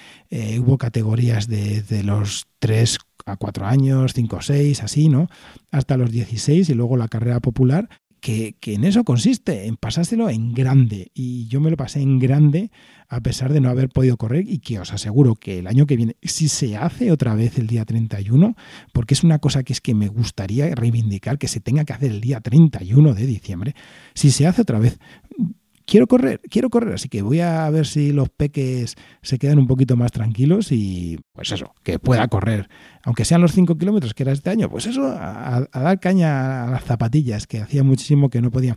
hubo 0.58 0.78
categorías 0.78 1.46
de, 1.46 1.82
de 1.82 2.02
los 2.02 2.46
tres 2.58 2.98
a 3.26 3.36
cuatro 3.36 3.66
años, 3.66 4.12
cinco 4.14 4.36
o 4.36 4.40
seis, 4.40 4.82
así, 4.82 5.08
¿no? 5.08 5.28
Hasta 5.70 5.96
los 5.96 6.10
16 6.10 6.68
y 6.70 6.74
luego 6.74 6.96
la 6.96 7.08
carrera 7.08 7.40
popular, 7.40 7.88
que, 8.20 8.56
que, 8.58 8.74
en 8.74 8.84
eso 8.84 9.04
consiste, 9.04 9.66
en 9.66 9.76
pasárselo 9.76 10.30
en 10.30 10.54
grande. 10.54 11.10
Y 11.12 11.46
yo 11.48 11.60
me 11.60 11.70
lo 11.70 11.76
pasé 11.76 12.00
en 12.00 12.18
grande 12.18 12.70
a 13.08 13.20
pesar 13.20 13.52
de 13.52 13.60
no 13.60 13.68
haber 13.68 13.88
podido 13.88 14.16
correr 14.16 14.44
y 14.48 14.58
que 14.58 14.80
os 14.80 14.92
aseguro 14.92 15.34
que 15.34 15.58
el 15.58 15.66
año 15.66 15.86
que 15.86 15.96
viene, 15.96 16.16
si 16.22 16.48
se 16.48 16.76
hace 16.76 17.12
otra 17.12 17.34
vez 17.34 17.58
el 17.58 17.66
día 17.66 17.84
31, 17.84 18.56
porque 18.92 19.14
es 19.14 19.22
una 19.22 19.38
cosa 19.38 19.62
que 19.62 19.72
es 19.72 19.80
que 19.80 19.94
me 19.94 20.08
gustaría 20.08 20.74
reivindicar 20.74 21.38
que 21.38 21.48
se 21.48 21.60
tenga 21.60 21.84
que 21.84 21.92
hacer 21.92 22.10
el 22.10 22.20
día 22.20 22.40
31 22.40 23.14
de 23.14 23.26
diciembre, 23.26 23.74
si 24.14 24.30
se 24.30 24.46
hace 24.46 24.62
otra 24.62 24.78
vez, 24.78 24.98
quiero 25.86 26.06
correr, 26.06 26.40
quiero 26.50 26.68
correr, 26.68 26.94
así 26.94 27.08
que 27.08 27.22
voy 27.22 27.40
a 27.40 27.70
ver 27.70 27.86
si 27.86 28.12
los 28.12 28.28
peques 28.28 28.96
se 29.22 29.38
quedan 29.38 29.58
un 29.58 29.66
poquito 29.66 29.96
más 29.96 30.12
tranquilos 30.12 30.72
y 30.72 31.18
pues 31.32 31.52
eso, 31.52 31.74
que 31.82 31.98
pueda 31.98 32.26
correr, 32.28 32.68
aunque 33.04 33.24
sean 33.24 33.40
los 33.40 33.52
5 33.52 33.78
kilómetros 33.78 34.12
que 34.12 34.24
era 34.24 34.32
este 34.32 34.50
año, 34.50 34.68
pues 34.68 34.86
eso, 34.86 35.06
a, 35.06 35.66
dar 35.72 36.00
caña 36.00 36.64
a 36.64 36.70
las 36.70 36.84
zapatillas, 36.84 37.46
que 37.46 37.60
hacía 37.60 37.84
muchísimo 37.84 38.28
que 38.28 38.42
no 38.42 38.50
podía. 38.50 38.76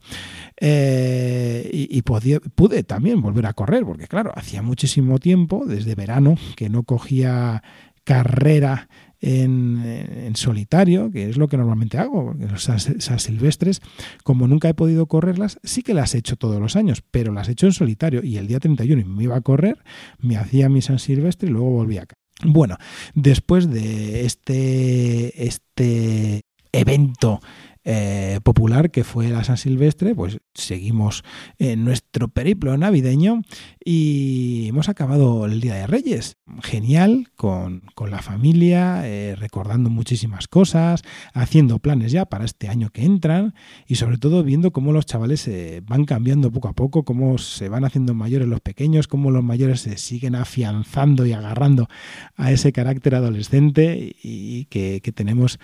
Eh, 0.61 1.69
y, 1.73 1.97
y 1.97 2.01
pude 2.01 2.83
también 2.83 3.21
volver 3.21 3.47
a 3.47 3.53
correr, 3.53 3.83
porque 3.83 4.07
claro, 4.07 4.31
hacía 4.35 4.61
muchísimo 4.61 5.17
tiempo, 5.17 5.65
desde 5.65 5.95
verano, 5.95 6.35
que 6.55 6.69
no 6.69 6.83
cogía 6.83 7.63
carrera 8.03 8.89
en, 9.21 10.33
solitario, 10.35 11.11
que 11.11 11.29
es 11.29 11.37
lo 11.37 11.47
que 11.47 11.57
normalmente 11.57 11.97
hago, 11.97 12.35
esas 12.55 13.23
silvestres, 13.23 13.81
como 14.23 14.47
nunca 14.47 14.69
he 14.69 14.73
podido 14.73 15.07
correrlas, 15.07 15.59
sí 15.63 15.81
que 15.81 15.93
las 15.93 16.15
he 16.15 16.19
hecho 16.19 16.35
todos 16.35 16.59
los 16.59 16.75
años, 16.75 17.03
pero 17.11 17.33
las 17.33 17.49
he 17.49 17.53
hecho 17.53 17.65
en 17.65 17.73
solitario 17.73 18.23
y 18.23 18.37
el 18.37 18.47
día 18.47 18.59
31 18.59 19.05
me 19.05 19.23
iba 19.23 19.35
a 19.35 19.41
correr, 19.41 19.83
me 20.19 20.37
hacía 20.37 20.69
mi 20.69 20.81
San 20.81 20.99
Silvestre 20.99 21.49
y 21.49 21.51
luego 21.51 21.71
volvía 21.71 22.03
acá. 22.03 22.15
Bueno, 22.43 22.77
después 23.15 23.69
de 23.69 24.25
este, 24.25 25.45
este 25.45 26.41
evento 26.71 27.41
eh, 27.91 28.39
popular 28.43 28.91
que 28.91 29.03
fue 29.03 29.29
la 29.29 29.43
San 29.43 29.57
Silvestre, 29.57 30.13
pues 30.13 30.37
seguimos 30.53 31.23
en 31.57 31.83
nuestro 31.83 32.27
periplo 32.27 32.77
navideño 32.77 33.41
y 33.83 34.67
hemos 34.67 34.89
acabado 34.89 35.47
el 35.47 35.59
Día 35.59 35.73
de 35.73 35.87
Reyes. 35.87 36.37
Genial, 36.61 37.29
con, 37.35 37.81
la 38.07 38.21
familia, 38.21 39.07
eh, 39.07 39.35
recordando 39.35 39.89
muchísimas 39.89 40.47
cosas, 40.47 41.01
haciendo 41.33 41.79
planes 41.79 42.11
ya 42.11 42.25
para 42.25 42.45
este 42.45 42.67
año 42.67 42.91
que 42.91 43.05
entran 43.05 43.55
y 43.87 43.95
sobre 43.95 44.19
todo 44.19 44.43
viendo 44.43 44.71
cómo 44.71 44.93
los 44.93 45.07
chavales 45.07 45.41
se 45.41 45.81
van 45.81 46.05
cambiando 46.05 46.51
poco 46.51 46.67
a 46.67 46.73
poco, 46.73 47.03
cómo 47.03 47.39
se 47.39 47.69
van 47.69 47.85
haciendo 47.85 48.13
mayores 48.13 48.47
los 48.47 48.61
pequeños, 48.61 49.07
cómo 49.07 49.31
los 49.31 49.43
mayores 49.43 49.81
se 49.81 49.97
siguen 49.97 50.35
afianzando 50.35 51.25
y 51.25 51.33
agarrando 51.33 51.87
a 52.35 52.51
ese 52.51 52.71
carácter 52.71 53.15
adolescente 53.15 54.15
y 54.21 54.65
que, 54.65 55.01
que 55.01 55.11
tenemos 55.11 55.57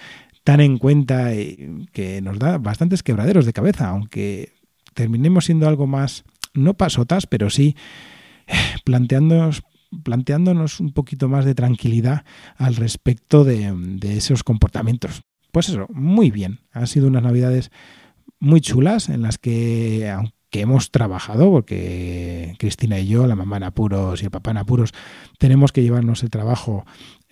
tan 0.46 0.62
en 0.62 0.78
cuenta 0.78 1.32
que 1.92 2.22
nos 2.22 2.38
da 2.38 2.60
bastantes 2.60 3.02
quebraderos 3.02 3.48
de 3.48 3.54
cabeza, 3.54 3.90
aunque 3.90 4.54
terminemos 4.94 5.46
siendo 5.46 5.68
algo 5.68 5.88
más, 5.88 6.24
no 6.54 6.76
pasotas, 6.76 7.26
pero 7.26 7.50
sí 7.50 7.76
eh, 8.46 8.54
planteándonos, 8.86 9.64
planteándonos 10.04 10.80
un 10.80 10.94
poquito 10.94 11.30
más 11.30 11.46
de 11.46 11.56
tranquilidad 11.56 12.26
al 12.58 12.76
respecto 12.76 13.44
de, 13.44 13.74
de 13.76 14.18
esos 14.18 14.44
comportamientos. 14.44 15.24
Pues 15.52 15.70
eso, 15.70 15.88
muy 15.90 16.30
bien. 16.30 16.60
Han 16.72 16.86
sido 16.86 17.08
unas 17.08 17.24
navidades 17.24 17.72
muy 18.40 18.62
chulas 18.62 19.10
en 19.10 19.24
las 19.24 19.40
que, 19.40 20.12
aunque 20.12 20.62
hemos 20.62 20.92
trabajado, 20.92 21.50
porque 21.50 22.54
Cristina 22.60 23.00
y 23.00 23.08
yo, 23.08 23.26
la 23.26 23.36
mamá 23.36 23.58
en 23.58 23.64
apuros 23.64 24.22
y 24.22 24.26
el 24.26 24.32
papá 24.32 24.52
en 24.52 24.58
apuros, 24.58 24.92
tenemos 25.40 25.72
que 25.72 25.82
llevarnos 25.82 26.22
el 26.22 26.30
trabajo 26.30 26.86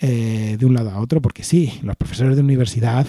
eh, 0.06 0.58
de 0.60 0.66
un 0.66 0.74
lado 0.74 0.90
a 0.90 1.00
otro, 1.00 1.22
porque 1.22 1.44
sí, 1.44 1.80
los 1.82 1.96
profesores 1.96 2.36
de 2.36 2.42
universidad, 2.42 3.08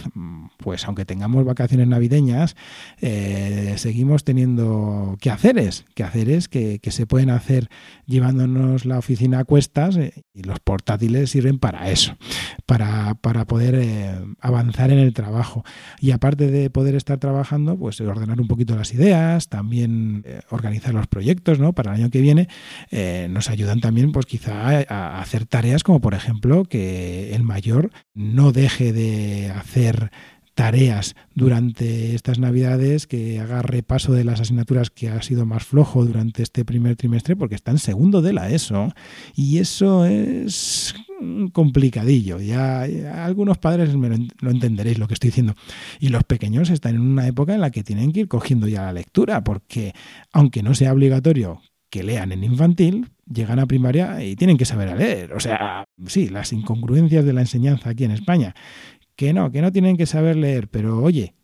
pues 0.59 0.85
aunque 0.85 1.04
tengamos 1.04 1.44
vacaciones 1.44 1.88
navideñas, 1.88 2.54
eh, 3.00 3.74
seguimos 3.78 4.22
teniendo 4.22 5.16
quehaceres, 5.20 5.87
quehaceres 5.96 6.46
que, 6.46 6.78
que 6.78 6.92
se 6.92 7.04
pueden 7.04 7.30
hacer 7.30 7.68
llevándonos 8.07 8.85
la 8.85 8.98
oficina 8.98 9.40
a 9.40 9.44
cuestas 9.44 9.96
eh, 9.96 10.24
y 10.35 10.44
los 10.44 10.61
portátiles 10.61 11.30
sirven 11.30 11.59
para 11.59 11.90
eso, 11.90 12.16
para, 12.64 13.14
para 13.16 13.44
poder 13.44 14.24
avanzar 14.38 14.92
en 14.92 15.00
el 15.00 15.14
trabajo. 15.14 15.64
Y 15.98 16.12
aparte 16.12 16.48
de 16.48 16.70
poder 16.70 16.94
estar 16.94 17.18
trabajando, 17.18 17.76
pues 17.76 18.00
ordenar 18.00 18.40
un 18.40 18.46
poquito 18.46 18.76
las 18.76 18.94
ideas, 18.94 19.48
también 19.48 20.24
organizar 20.48 20.94
los 20.94 21.09
proyectos 21.09 21.59
¿no? 21.59 21.72
para 21.72 21.92
el 21.92 22.02
año 22.02 22.11
que 22.11 22.20
viene, 22.20 22.46
nos 23.30 23.50
ayudan 23.50 23.80
también 23.80 24.12
pues 24.12 24.26
quizá 24.26 24.85
a 24.88 25.20
hacer 25.20 25.44
tareas 25.44 25.83
como 25.83 26.00
por 26.00 26.14
ejemplo 26.14 26.64
que 26.64 26.83
el 27.34 27.42
mayor 27.42 27.90
no 28.14 28.52
deje 28.52 28.92
de 28.92 29.50
hacer 29.50 30.10
tareas 30.54 31.16
durante 31.34 32.14
estas 32.14 32.38
navidades, 32.38 33.06
que 33.06 33.40
haga 33.40 33.62
repaso 33.62 34.12
de 34.12 34.24
las 34.24 34.40
asignaturas 34.40 34.90
que 34.90 35.08
ha 35.08 35.20
sido 35.20 35.46
más 35.46 35.64
flojo 35.64 36.04
durante 36.04 36.42
este 36.42 36.64
primer 36.64 36.96
trimestre, 36.96 37.36
porque 37.36 37.56
está 37.56 37.72
en 37.72 37.78
segundo 37.78 38.22
de 38.22 38.32
la 38.32 38.48
ESO. 38.50 38.92
Y 39.34 39.58
eso 39.58 40.06
es 40.06 40.94
complicadillo. 41.52 42.40
Ya, 42.40 42.82
algunos 43.24 43.58
padres 43.58 43.96
me 43.96 44.08
lo, 44.40 44.50
entenderéis 44.50 44.98
lo 44.98 45.08
que 45.08 45.14
estoy 45.14 45.28
diciendo. 45.28 45.54
Y 45.98 46.08
los 46.08 46.24
pequeños 46.24 46.70
están 46.70 46.94
en 46.94 47.00
una 47.00 47.26
época 47.26 47.54
en 47.54 47.60
la 47.60 47.70
que 47.70 47.82
tienen 47.82 48.12
que 48.12 48.20
ir 48.20 48.28
cogiendo 48.28 48.68
ya 48.68 48.82
la 48.82 48.92
lectura, 48.92 49.42
porque 49.42 49.92
aunque 50.32 50.62
no 50.62 50.74
sea 50.74 50.92
obligatorio 50.92 51.60
que 51.90 52.04
lean 52.04 52.32
en 52.32 52.44
infantil, 52.44 53.08
llegan 53.26 53.58
a 53.58 53.66
primaria 53.66 54.22
y 54.22 54.37
tienen 54.37 54.56
que 54.56 54.64
saber 54.64 54.96
leer. 54.96 55.32
O 55.32 55.40
sea, 55.40 55.84
sí, 56.06 56.28
las 56.28 56.52
incongruencias 56.52 57.24
de 57.24 57.32
la 57.32 57.40
enseñanza 57.40 57.90
aquí 57.90 58.04
en 58.04 58.10
España. 58.10 58.54
Que 59.16 59.32
no, 59.32 59.50
que 59.52 59.62
no 59.62 59.70
tienen 59.70 59.96
que 59.96 60.06
saber 60.06 60.37
leer, 60.37 60.68
pero 60.68 61.00
oye, 61.00 61.34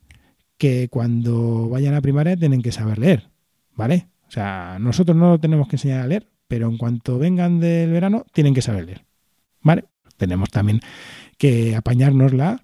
que 0.59 0.89
cuando 0.89 1.69
vayan 1.69 1.95
a 1.95 2.01
primaria 2.01 2.37
tienen 2.37 2.63
que 2.63 2.73
saber 2.73 2.99
leer, 2.99 3.31
¿vale? 3.75 4.09
O 4.27 4.31
sea, 4.31 4.79
nosotros 4.81 5.17
no 5.17 5.31
lo 5.31 5.39
tenemos 5.41 5.69
que 5.69 5.77
enseñar 5.77 6.03
a 6.03 6.07
leer, 6.07 6.29
pero 6.49 6.69
en 6.69 6.77
cuanto 6.77 7.19
vengan 7.19 7.61
del 7.61 7.91
verano 7.91 8.27
tienen 8.33 8.55
que 8.55 8.63
saber 8.63 8.85
leer, 8.85 9.05
¿vale? 9.63 9.85
Tenemos 10.17 10.51
también 10.51 10.81
que 11.39 11.77
apañárnosla 11.77 12.63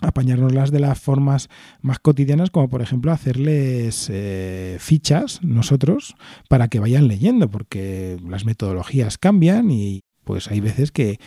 apañárnoslas 0.00 0.70
de 0.70 0.80
las 0.80 0.98
formas 0.98 1.48
más 1.80 1.98
cotidianas, 1.98 2.50
como 2.50 2.68
por 2.68 2.82
ejemplo 2.82 3.12
hacerles 3.12 4.08
eh, 4.12 4.76
fichas 4.78 5.42
nosotros 5.42 6.14
para 6.48 6.68
que 6.68 6.80
vayan 6.80 7.08
leyendo, 7.08 7.50
porque 7.50 8.18
las 8.28 8.44
metodologías 8.44 9.18
cambian 9.18 9.70
y 9.70 10.00
pues 10.26 10.48
hay 10.50 10.60
veces 10.60 10.90
que, 10.90 11.20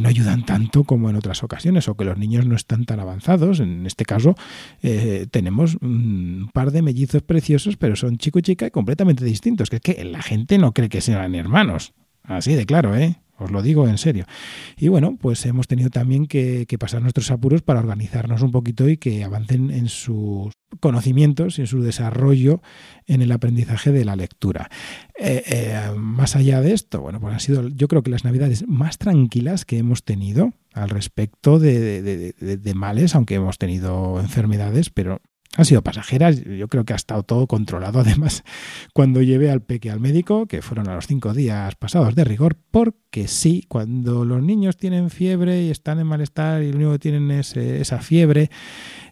no 0.00 0.08
ayudan 0.08 0.46
tanto 0.46 0.84
como 0.84 1.10
en 1.10 1.16
otras 1.16 1.42
ocasiones 1.42 1.88
o 1.88 1.96
que 1.96 2.04
los 2.04 2.16
niños 2.16 2.46
no 2.46 2.54
están 2.54 2.84
tan 2.84 3.00
avanzados. 3.00 3.58
En 3.58 3.84
este 3.84 4.04
caso 4.04 4.36
eh, 4.80 5.26
tenemos 5.30 5.76
un 5.80 6.50
par 6.52 6.70
de 6.70 6.82
mellizos 6.82 7.22
preciosos, 7.22 7.76
pero 7.76 7.96
son 7.96 8.16
chico 8.16 8.38
y 8.38 8.42
chica 8.42 8.66
y 8.66 8.70
completamente 8.70 9.24
distintos, 9.24 9.70
que 9.70 9.76
es 9.76 9.82
que 9.82 10.04
la 10.04 10.22
gente 10.22 10.58
no 10.58 10.72
cree 10.72 10.88
que 10.88 11.00
sean 11.00 11.34
hermanos. 11.34 11.94
Así 12.22 12.54
de 12.54 12.64
claro, 12.64 12.96
¿eh? 12.96 13.16
Os 13.38 13.50
lo 13.50 13.62
digo 13.62 13.88
en 13.88 13.98
serio. 13.98 14.26
Y 14.76 14.88
bueno, 14.88 15.16
pues 15.20 15.44
hemos 15.46 15.66
tenido 15.66 15.90
también 15.90 16.26
que, 16.26 16.66
pasar 16.78 17.02
nuestros 17.02 17.30
apuros 17.30 17.62
para 17.62 17.80
organizarnos 17.80 18.42
un 18.42 18.50
poquito 18.50 18.88
y 18.88 18.96
que 18.96 19.24
avancen 19.24 19.70
en 19.70 19.88
sus 19.88 20.52
conocimientos 20.80 21.58
y 21.58 21.62
en 21.62 21.66
su 21.66 21.82
desarrollo 21.82 22.60
en 23.06 23.22
el 23.22 23.32
aprendizaje 23.32 23.92
de 23.92 24.04
la 24.04 24.16
lectura. 24.16 24.68
Eh, 25.18 25.42
eh, 25.46 25.92
más 25.96 26.36
allá 26.36 26.60
de 26.60 26.72
esto, 26.72 27.00
bueno, 27.00 27.20
pues 27.20 27.32
han 27.32 27.40
sido 27.40 27.68
yo 27.68 27.88
creo 27.88 28.02
que 28.02 28.10
las 28.10 28.24
navidades 28.24 28.66
más 28.66 28.98
tranquilas 28.98 29.64
que 29.64 29.78
hemos 29.78 30.04
tenido 30.04 30.52
al 30.72 30.90
respecto 30.90 31.58
de 31.58 32.72
males, 32.74 33.14
aunque 33.14 33.36
hemos 33.36 33.58
tenido 33.58 34.20
enfermedades, 34.20 34.90
pero 34.90 35.20
han 35.56 35.64
sido 35.64 35.82
pasajeras, 35.82 36.42
yo 36.44 36.68
creo 36.68 36.84
que 36.84 36.92
ha 36.92 36.96
estado 36.96 37.22
todo 37.22 37.46
controlado. 37.46 38.00
Además, 38.04 38.44
cuando 38.92 39.22
llevé 39.22 39.50
al 39.50 39.62
peque 39.62 39.90
al 39.90 40.00
médico, 40.00 40.46
que 40.46 40.62
fueron 40.62 40.88
a 40.88 40.94
los 40.94 41.06
cinco 41.06 41.32
días 41.32 41.74
pasados 41.76 42.14
de 42.14 42.24
rigor, 42.24 42.56
porque 42.70 43.28
sí, 43.28 43.64
cuando 43.68 44.24
los 44.24 44.42
niños 44.42 44.76
tienen 44.76 45.10
fiebre 45.10 45.62
y 45.62 45.70
están 45.70 45.98
en 46.00 46.06
malestar 46.06 46.62
y 46.62 46.70
lo 46.70 46.76
único 46.76 46.92
que 46.92 46.98
tienen 46.98 47.30
es 47.30 47.56
esa 47.56 48.00
fiebre, 48.00 48.50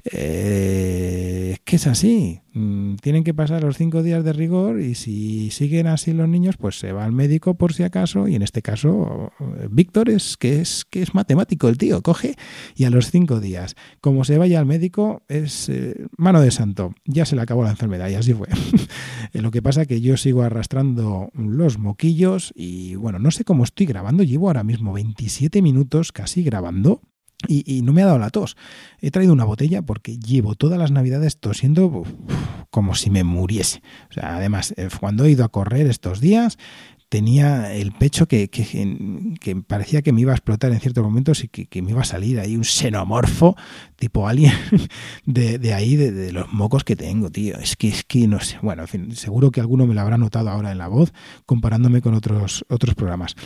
eh, 0.05 1.59
que 1.65 1.77
es 1.77 1.87
así. 1.87 2.41
Mm, 2.55 2.97
tienen 2.97 3.25
que 3.25 3.33
pasar 3.33 3.63
los 3.63 3.77
cinco 3.77 4.03
días 4.03 4.25
de 4.25 4.33
rigor 4.33 4.81
y 4.81 4.95
si 4.95 5.51
siguen 5.51 5.87
así 5.87 6.13
los 6.13 6.29
niños, 6.29 6.57
pues 6.57 6.79
se 6.79 6.93
va 6.93 7.05
al 7.05 7.13
médico 7.13 7.55
por 7.55 7.73
si 7.73 7.83
acaso. 7.83 8.29
Y 8.29 8.35
en 8.35 8.43
este 8.43 8.63
caso, 8.63 9.33
Víctor 9.71 10.11
es 10.11 10.37
que 10.37 10.61
es 10.61 10.85
que 10.85 11.03
es 11.03 11.15
matemático 11.15 11.69
el 11.69 11.79
tío, 11.79 12.03
coge 12.03 12.35
y 12.75 12.85
a 12.85 12.91
los 12.91 13.11
cinco 13.11 13.41
días, 13.41 13.77
como 14.01 14.25
se 14.25 14.39
vaya 14.39 14.59
al 14.59 14.67
médico, 14.67 15.23
es 15.29 15.69
eh, 15.69 16.07
mano 16.17 16.41
de 16.41 16.51
santo. 16.51 16.95
Ya 17.05 17.25
se 17.25 17.37
le 17.37 17.43
acabó 17.43 17.63
la 17.63 17.71
enfermedad 17.71 18.09
y 18.09 18.15
así 18.15 18.35
fue. 18.35 18.49
Lo 19.33 19.51
que 19.51 19.63
pasa 19.63 19.87
que 19.87 20.01
yo 20.01 20.17
sigo 20.17 20.43
arrastrando 20.43 21.31
los 21.35 21.79
moquillos 21.79 22.53
y 22.55 22.97
bueno, 22.97 23.19
no 23.19 23.31
sé 23.31 23.45
cómo 23.45 23.65
estoy 23.65 23.87
grabando. 23.87 24.23
Llevo 24.25 24.49
ahora 24.49 24.65
mismo 24.65 24.93
27 24.93 25.63
minutos 25.63 26.13
casi 26.13 26.43
grabando 26.43 27.01
y, 27.49 27.83
no 27.83 27.93
me 27.93 28.03
ha 28.03 28.07
dado 28.07 28.19
la 28.19 28.31
tos. 28.31 28.57
He 29.01 29.11
traído 29.11 29.33
una 29.33 29.45
botella 29.45 29.83
porque 29.83 30.19
llevo 30.19 30.55
todas 30.55 30.79
las 30.79 30.91
navidades 30.91 31.39
tosiendo 31.39 32.05
como 32.71 32.95
si 32.95 33.11
me 33.11 33.25
muriese. 33.25 33.83
Además, 34.21 34.75
eh, 34.77 34.89
cuando 35.01 35.25
he 35.25 35.31
ido 35.31 35.45
a 35.45 35.49
correr 35.49 35.87
estos 35.87 36.21
días, 36.21 36.59
tenía 37.13 37.75
el 37.75 37.93
pecho 37.93 38.27
que, 38.27 38.49
que, 38.49 39.63
parecía 39.67 40.01
que 40.01 40.13
me 40.13 40.23
iba 40.23 40.33
a 40.33 40.35
explotar 40.35 40.73
en 40.73 40.81
ciertos 40.81 41.05
momentos 41.05 41.45
y 41.45 41.49
que, 41.49 41.83
me 41.83 41.91
iba 41.91 42.01
a 42.01 42.05
salir 42.05 42.41
ahí 42.41 42.57
un 42.57 42.65
xenomorfo 42.65 43.55
tipo 43.97 44.27
alien 44.27 44.55
de, 45.27 45.75
ahí, 45.75 45.97
de, 45.97 46.11
de, 46.11 46.33
los 46.33 46.51
mocos 46.55 46.85
que 46.85 46.97
tengo, 46.97 47.31
tío. 47.31 47.59
Es 47.59 47.77
que, 47.77 47.89
es 47.89 48.05
que 48.05 48.27
no 48.27 48.41
sé. 48.41 48.59
Bueno, 48.63 48.81
en 48.81 48.89
fin, 48.89 49.15
seguro 49.15 49.51
que 49.51 49.61
alguno 49.61 49.87
me 49.87 49.93
lo 49.93 50.01
habrá 50.01 50.17
notado 50.17 50.49
ahora 50.49 50.73
en 50.73 50.79
la 50.79 50.89
voz 50.89 51.13
comparándome 51.45 52.01
con 52.01 52.15
otros, 52.15 52.65
otros 52.71 52.95
programas. 52.95 53.37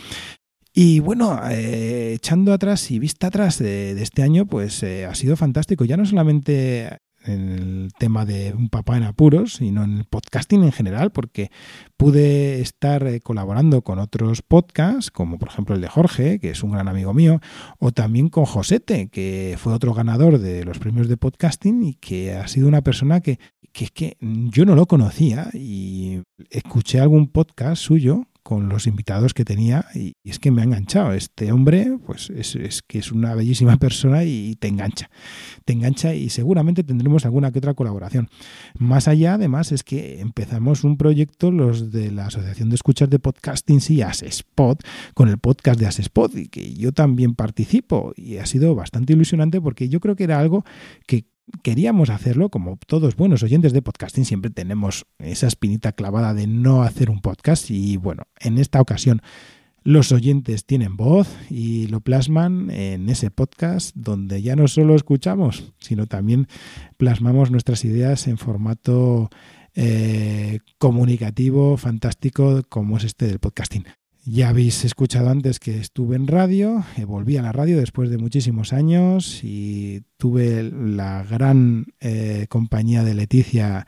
Y 0.79 0.99
bueno, 0.99 1.39
eh, 1.49 2.13
echando 2.13 2.53
atrás 2.53 2.91
y 2.91 2.99
vista 2.99 3.27
atrás 3.27 3.57
de, 3.57 3.99
este 3.99 4.21
año, 4.21 4.45
pues 4.45 4.83
eh, 4.83 5.07
ha 5.07 5.15
sido 5.15 5.35
fantástico. 5.35 5.85
Ya 5.85 5.97
no 5.97 6.05
solamente 6.05 6.99
en 7.25 7.49
el 7.49 7.89
tema 7.97 8.25
de 8.25 8.53
un 8.53 8.69
papá 8.69 8.95
en 8.95 9.01
apuros, 9.01 9.55
sino 9.55 9.83
en 9.83 9.97
el 9.97 10.05
podcasting 10.05 10.63
en 10.63 10.71
general, 10.71 11.11
porque 11.11 11.49
pude 11.97 12.61
estar 12.61 13.07
eh, 13.07 13.21
colaborando 13.21 13.81
con 13.81 13.97
otros 13.97 14.43
podcasts, 14.43 15.09
como 15.09 15.39
por 15.39 15.49
ejemplo 15.49 15.73
el 15.73 15.81
de 15.81 15.87
Jorge, 15.87 16.39
que 16.39 16.51
es 16.51 16.61
un 16.61 16.73
gran 16.73 16.87
amigo 16.87 17.11
mío, 17.11 17.39
o 17.79 17.91
también 17.91 18.29
con 18.29 18.45
Josete, 18.45 19.09
que 19.09 19.55
fue 19.57 19.73
otro 19.73 19.95
ganador 19.95 20.37
de 20.37 20.63
los 20.63 20.77
premios 20.77 21.07
de 21.07 21.17
podcasting 21.17 21.81
y 21.85 21.95
que 21.95 22.35
ha 22.35 22.47
sido 22.47 22.67
una 22.67 22.83
persona 22.83 23.21
que, 23.21 23.39
que 23.71 23.85
es 23.85 23.91
que 23.91 24.15
yo 24.21 24.63
no 24.63 24.75
lo 24.75 24.85
conocía 24.85 25.49
y 25.55 26.21
escuché 26.51 26.99
algún 26.99 27.29
podcast 27.29 27.81
suyo 27.81 28.27
con 28.47 28.69
los 28.69 28.87
invitados 28.87 29.33
que 29.33 29.43
tenía 29.43 29.87
y, 29.93 30.13
es 30.23 30.39
que 30.39 30.51
me 30.51 30.61
ha 30.61 30.63
enganchado. 30.63 31.11
Este 31.11 31.51
hombre, 31.51 31.97
pues 32.05 32.29
es, 32.29 32.81
que 32.81 32.99
es 32.99 33.11
una 33.11 33.35
bellísima 33.35 33.75
persona 33.77 34.23
y 34.23 34.55
te 34.55 34.69
engancha. 34.69 35.09
Te 35.65 35.73
engancha 35.73 36.13
y 36.13 36.29
seguramente 36.29 36.81
tendremos 36.85 37.25
alguna 37.25 37.51
que 37.51 37.59
otra 37.59 37.73
colaboración. 37.73 38.29
Más 38.79 39.09
allá, 39.09 39.33
además, 39.33 39.73
es 39.73 39.83
que 39.83 40.21
empezamos 40.21 40.85
un 40.85 40.95
proyecto, 40.95 41.51
los 41.51 41.91
de 41.91 42.09
la 42.09 42.27
Asociación 42.27 42.69
de 42.69 42.75
Escuchas 42.75 43.09
de 43.09 43.19
Podcasting, 43.19 43.81
sí, 43.81 44.01
Asespot, 44.01 44.81
con 45.13 45.27
el 45.27 45.39
podcast 45.39 45.77
de 45.77 45.87
Asespot 45.87 46.33
y 46.37 46.47
que 46.47 46.73
yo 46.73 46.93
también 46.93 47.35
participo 47.35 48.13
y 48.15 48.37
ha 48.37 48.45
sido 48.45 48.75
bastante 48.75 49.11
ilusionante 49.11 49.59
porque 49.59 49.89
yo 49.89 49.99
creo 49.99 50.15
que 50.15 50.23
era 50.23 50.39
algo 50.39 50.63
que 51.05 51.25
queríamos 51.63 52.09
hacerlo, 52.09 52.49
como 52.49 52.77
todos 52.87 53.15
buenos 53.15 53.43
oyentes 53.43 53.73
de 53.73 53.81
podcasting, 53.81 54.25
siempre 54.25 54.51
tenemos 54.51 55.05
esa 55.19 55.47
espinita 55.47 55.91
clavada 55.91 56.33
de 56.33 56.47
no 56.47 56.83
hacer 56.83 57.09
un 57.09 57.21
podcast 57.21 57.69
y 57.71 57.97
bueno, 57.97 58.23
en 58.39 58.57
esta 58.57 58.81
ocasión 58.81 59.21
los 59.83 60.11
oyentes 60.11 60.65
tienen 60.65 60.97
voz 60.97 61.33
y 61.49 61.87
lo 61.87 62.01
plasman 62.01 62.69
en 62.71 63.07
ese 63.07 63.31
podcast 63.31 63.95
donde 63.95 64.41
ya 64.41 64.55
no 64.57 64.67
solo 64.67 64.95
escuchamos, 64.95 65.73
sino 65.79 66.07
también 66.07 66.47
plasmamos 66.97 67.51
nuestras 67.51 67.85
ideas 67.85 68.27
en 68.27 68.37
formato 68.37 69.29
eh, 69.75 70.59
comunicativo, 70.77 71.77
fantástico, 71.77 72.63
como 72.67 72.97
es 72.97 73.05
este 73.05 73.27
del 73.27 73.39
podcasting. 73.39 73.85
Ya 74.29 74.49
habéis 74.49 74.83
escuchado 74.83 75.29
antes 75.29 75.57
que 75.57 75.77
estuve 75.77 76.17
en 76.17 76.27
radio, 76.27 76.83
eh, 76.97 77.05
volví 77.05 77.37
a 77.37 77.41
la 77.41 77.53
radio 77.53 77.77
después 77.77 78.09
de 78.09 78.17
muchísimos 78.17 78.73
años 78.73 79.41
y 79.41 80.03
tuve 80.17 80.63
la 80.63 81.23
gran 81.23 81.85
eh, 82.01 82.45
compañía 82.49 83.05
de 83.05 83.13
Leticia 83.13 83.87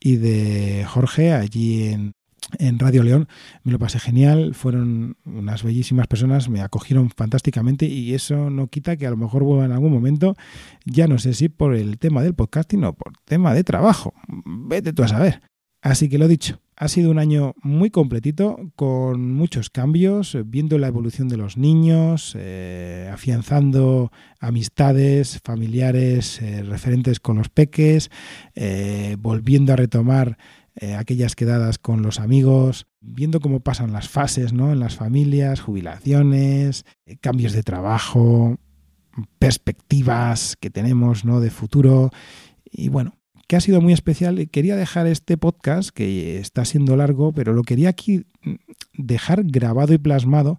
y 0.00 0.16
de 0.16 0.84
Jorge 0.88 1.34
allí 1.34 1.84
en, 1.84 2.14
en 2.58 2.80
Radio 2.80 3.04
León. 3.04 3.28
Me 3.62 3.70
lo 3.70 3.78
pasé 3.78 4.00
genial, 4.00 4.56
fueron 4.56 5.18
unas 5.24 5.62
bellísimas 5.62 6.08
personas, 6.08 6.48
me 6.48 6.62
acogieron 6.62 7.08
fantásticamente 7.10 7.86
y 7.86 8.12
eso 8.14 8.50
no 8.50 8.66
quita 8.66 8.96
que 8.96 9.06
a 9.06 9.10
lo 9.10 9.16
mejor 9.16 9.44
vuelva 9.44 9.66
en 9.66 9.72
algún 9.72 9.92
momento, 9.92 10.34
ya 10.84 11.06
no 11.06 11.18
sé 11.18 11.32
si 11.32 11.48
por 11.48 11.76
el 11.76 11.98
tema 11.98 12.24
del 12.24 12.34
podcasting 12.34 12.82
o 12.82 12.92
por 12.92 13.12
tema 13.24 13.54
de 13.54 13.62
trabajo. 13.62 14.14
Vete 14.44 14.92
tú 14.92 15.04
a 15.04 15.08
saber. 15.08 15.42
Así 15.80 16.08
que 16.08 16.18
lo 16.18 16.26
dicho, 16.26 16.60
Ha 16.78 16.88
sido 16.88 17.10
un 17.10 17.18
año 17.18 17.54
muy 17.62 17.90
completito, 17.90 18.70
con 18.76 19.32
muchos 19.32 19.70
cambios, 19.70 20.36
viendo 20.44 20.76
la 20.76 20.88
evolución 20.88 21.26
de 21.26 21.38
los 21.38 21.56
niños, 21.56 22.36
eh, 22.38 23.08
afianzando 23.10 24.12
amistades 24.40 25.40
familiares 25.42 26.42
eh, 26.42 26.62
referentes 26.62 27.18
con 27.18 27.38
los 27.38 27.48
peques, 27.48 28.10
eh, 28.54 29.16
volviendo 29.18 29.72
a 29.72 29.76
retomar 29.76 30.36
aquellas 30.98 31.34
quedadas 31.34 31.78
con 31.78 32.02
los 32.02 32.20
amigos, 32.20 32.86
viendo 33.00 33.40
cómo 33.40 33.60
pasan 33.60 33.94
las 33.94 34.10
fases 34.10 34.52
¿no? 34.52 34.72
en 34.72 34.78
las 34.78 34.94
familias, 34.94 35.62
jubilaciones, 35.62 36.84
cambios 37.22 37.54
de 37.54 37.62
trabajo, 37.62 38.58
perspectivas 39.38 40.54
que 40.60 40.68
tenemos 40.68 41.24
¿no? 41.24 41.40
de 41.40 41.48
futuro. 41.48 42.10
Y 42.70 42.90
bueno, 42.90 43.15
que 43.46 43.56
ha 43.56 43.60
sido 43.60 43.80
muy 43.80 43.92
especial. 43.92 44.48
Quería 44.50 44.76
dejar 44.76 45.06
este 45.06 45.36
podcast, 45.36 45.90
que 45.90 46.38
está 46.38 46.64
siendo 46.64 46.96
largo, 46.96 47.32
pero 47.32 47.52
lo 47.52 47.62
quería 47.62 47.90
aquí 47.90 48.24
dejar 48.94 49.44
grabado 49.44 49.94
y 49.94 49.98
plasmado 49.98 50.58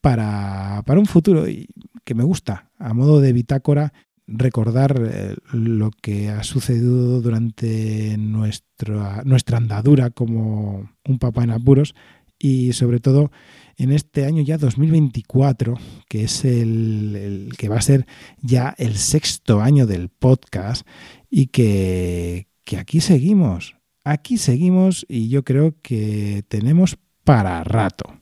para, 0.00 0.82
un 0.86 1.06
futuro 1.06 1.48
y 1.48 1.68
que 2.04 2.14
me 2.14 2.24
gusta, 2.24 2.70
a 2.78 2.94
modo 2.94 3.20
de 3.20 3.32
bitácora, 3.32 3.92
recordar 4.26 5.02
eh, 5.10 5.36
lo 5.52 5.90
que 5.90 6.28
ha 6.28 6.42
sucedido 6.42 7.20
durante 7.20 8.16
nuestra, 8.18 9.22
nuestra 9.24 9.56
andadura 9.56 10.10
como 10.10 10.90
un 11.06 11.18
papá 11.18 11.44
en 11.44 11.50
apuros 11.50 11.94
y 12.38 12.72
sobre 12.72 13.00
todo 13.00 13.30
en 13.76 13.92
este 13.92 14.24
año 14.24 14.42
ya 14.42 14.58
2024, 14.58 15.74
que 16.08 16.24
es 16.24 16.44
el, 16.44 17.52
que 17.56 17.68
va 17.68 17.76
a 17.76 17.82
ser 17.82 18.06
ya 18.40 18.74
el 18.78 18.96
sexto 18.96 19.60
año 19.60 19.86
del 19.86 20.08
podcast 20.08 20.86
y 21.30 21.46
que, 21.46 22.48
que 22.64 22.76
aquí 22.76 23.00
seguimos, 23.00 23.76
aquí 24.04 24.36
seguimos 24.36 25.06
y 25.08 25.28
yo 25.28 25.44
creo 25.44 25.76
que 25.80 26.44
tenemos 26.48 26.98
para 27.24 27.62
rato. 27.62 28.18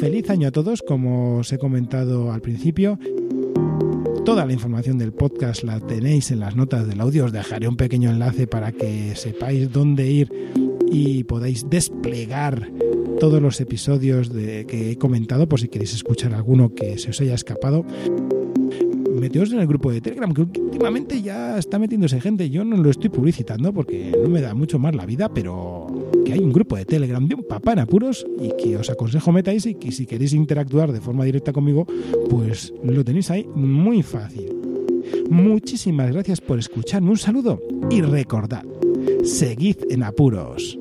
Feliz 0.00 0.30
año 0.30 0.48
a 0.48 0.50
todos, 0.50 0.82
como 0.82 1.38
os 1.38 1.52
he 1.52 1.58
comentado 1.58 2.32
al 2.32 2.40
principio. 2.40 2.98
Toda 4.24 4.46
la 4.46 4.52
información 4.52 4.98
del 4.98 5.12
podcast 5.12 5.64
la 5.64 5.80
tenéis 5.80 6.30
en 6.30 6.38
las 6.38 6.54
notas 6.54 6.86
del 6.86 7.00
audio. 7.00 7.24
Os 7.24 7.32
dejaré 7.32 7.66
un 7.66 7.76
pequeño 7.76 8.08
enlace 8.08 8.46
para 8.46 8.70
que 8.70 9.16
sepáis 9.16 9.72
dónde 9.72 10.06
ir 10.06 10.32
y 10.92 11.24
podáis 11.24 11.68
desplegar 11.68 12.70
todos 13.18 13.42
los 13.42 13.60
episodios 13.60 14.32
de, 14.32 14.64
que 14.66 14.92
he 14.92 14.96
comentado, 14.96 15.48
por 15.48 15.58
si 15.58 15.66
queréis 15.66 15.94
escuchar 15.94 16.34
alguno 16.34 16.72
que 16.72 16.98
se 16.98 17.10
os 17.10 17.20
haya 17.20 17.34
escapado. 17.34 17.84
Meteos 19.22 19.52
en 19.52 19.60
el 19.60 19.68
grupo 19.68 19.92
de 19.92 20.00
Telegram, 20.00 20.34
que 20.34 20.40
últimamente 20.40 21.22
ya 21.22 21.56
está 21.56 21.78
metiéndose 21.78 22.20
gente. 22.20 22.50
Yo 22.50 22.64
no 22.64 22.76
lo 22.76 22.90
estoy 22.90 23.08
publicitando 23.08 23.72
porque 23.72 24.12
no 24.20 24.28
me 24.28 24.40
da 24.40 24.52
mucho 24.52 24.80
más 24.80 24.96
la 24.96 25.06
vida, 25.06 25.32
pero 25.32 25.86
que 26.26 26.32
hay 26.32 26.40
un 26.40 26.52
grupo 26.52 26.74
de 26.74 26.84
Telegram 26.84 27.24
de 27.24 27.36
un 27.36 27.44
papá 27.44 27.74
en 27.74 27.78
apuros 27.78 28.26
y 28.40 28.50
que 28.60 28.76
os 28.76 28.90
aconsejo 28.90 29.30
metáis 29.30 29.64
y 29.66 29.76
que 29.76 29.92
si 29.92 30.06
queréis 30.06 30.32
interactuar 30.32 30.90
de 30.90 31.00
forma 31.00 31.24
directa 31.24 31.52
conmigo, 31.52 31.86
pues 32.28 32.74
lo 32.82 33.04
tenéis 33.04 33.30
ahí 33.30 33.46
muy 33.54 34.02
fácil. 34.02 34.52
Muchísimas 35.30 36.10
gracias 36.10 36.40
por 36.40 36.58
escucharme, 36.58 37.10
un 37.10 37.16
saludo 37.16 37.60
y 37.92 38.00
recordad, 38.00 38.64
seguid 39.22 39.76
en 39.88 40.02
apuros. 40.02 40.80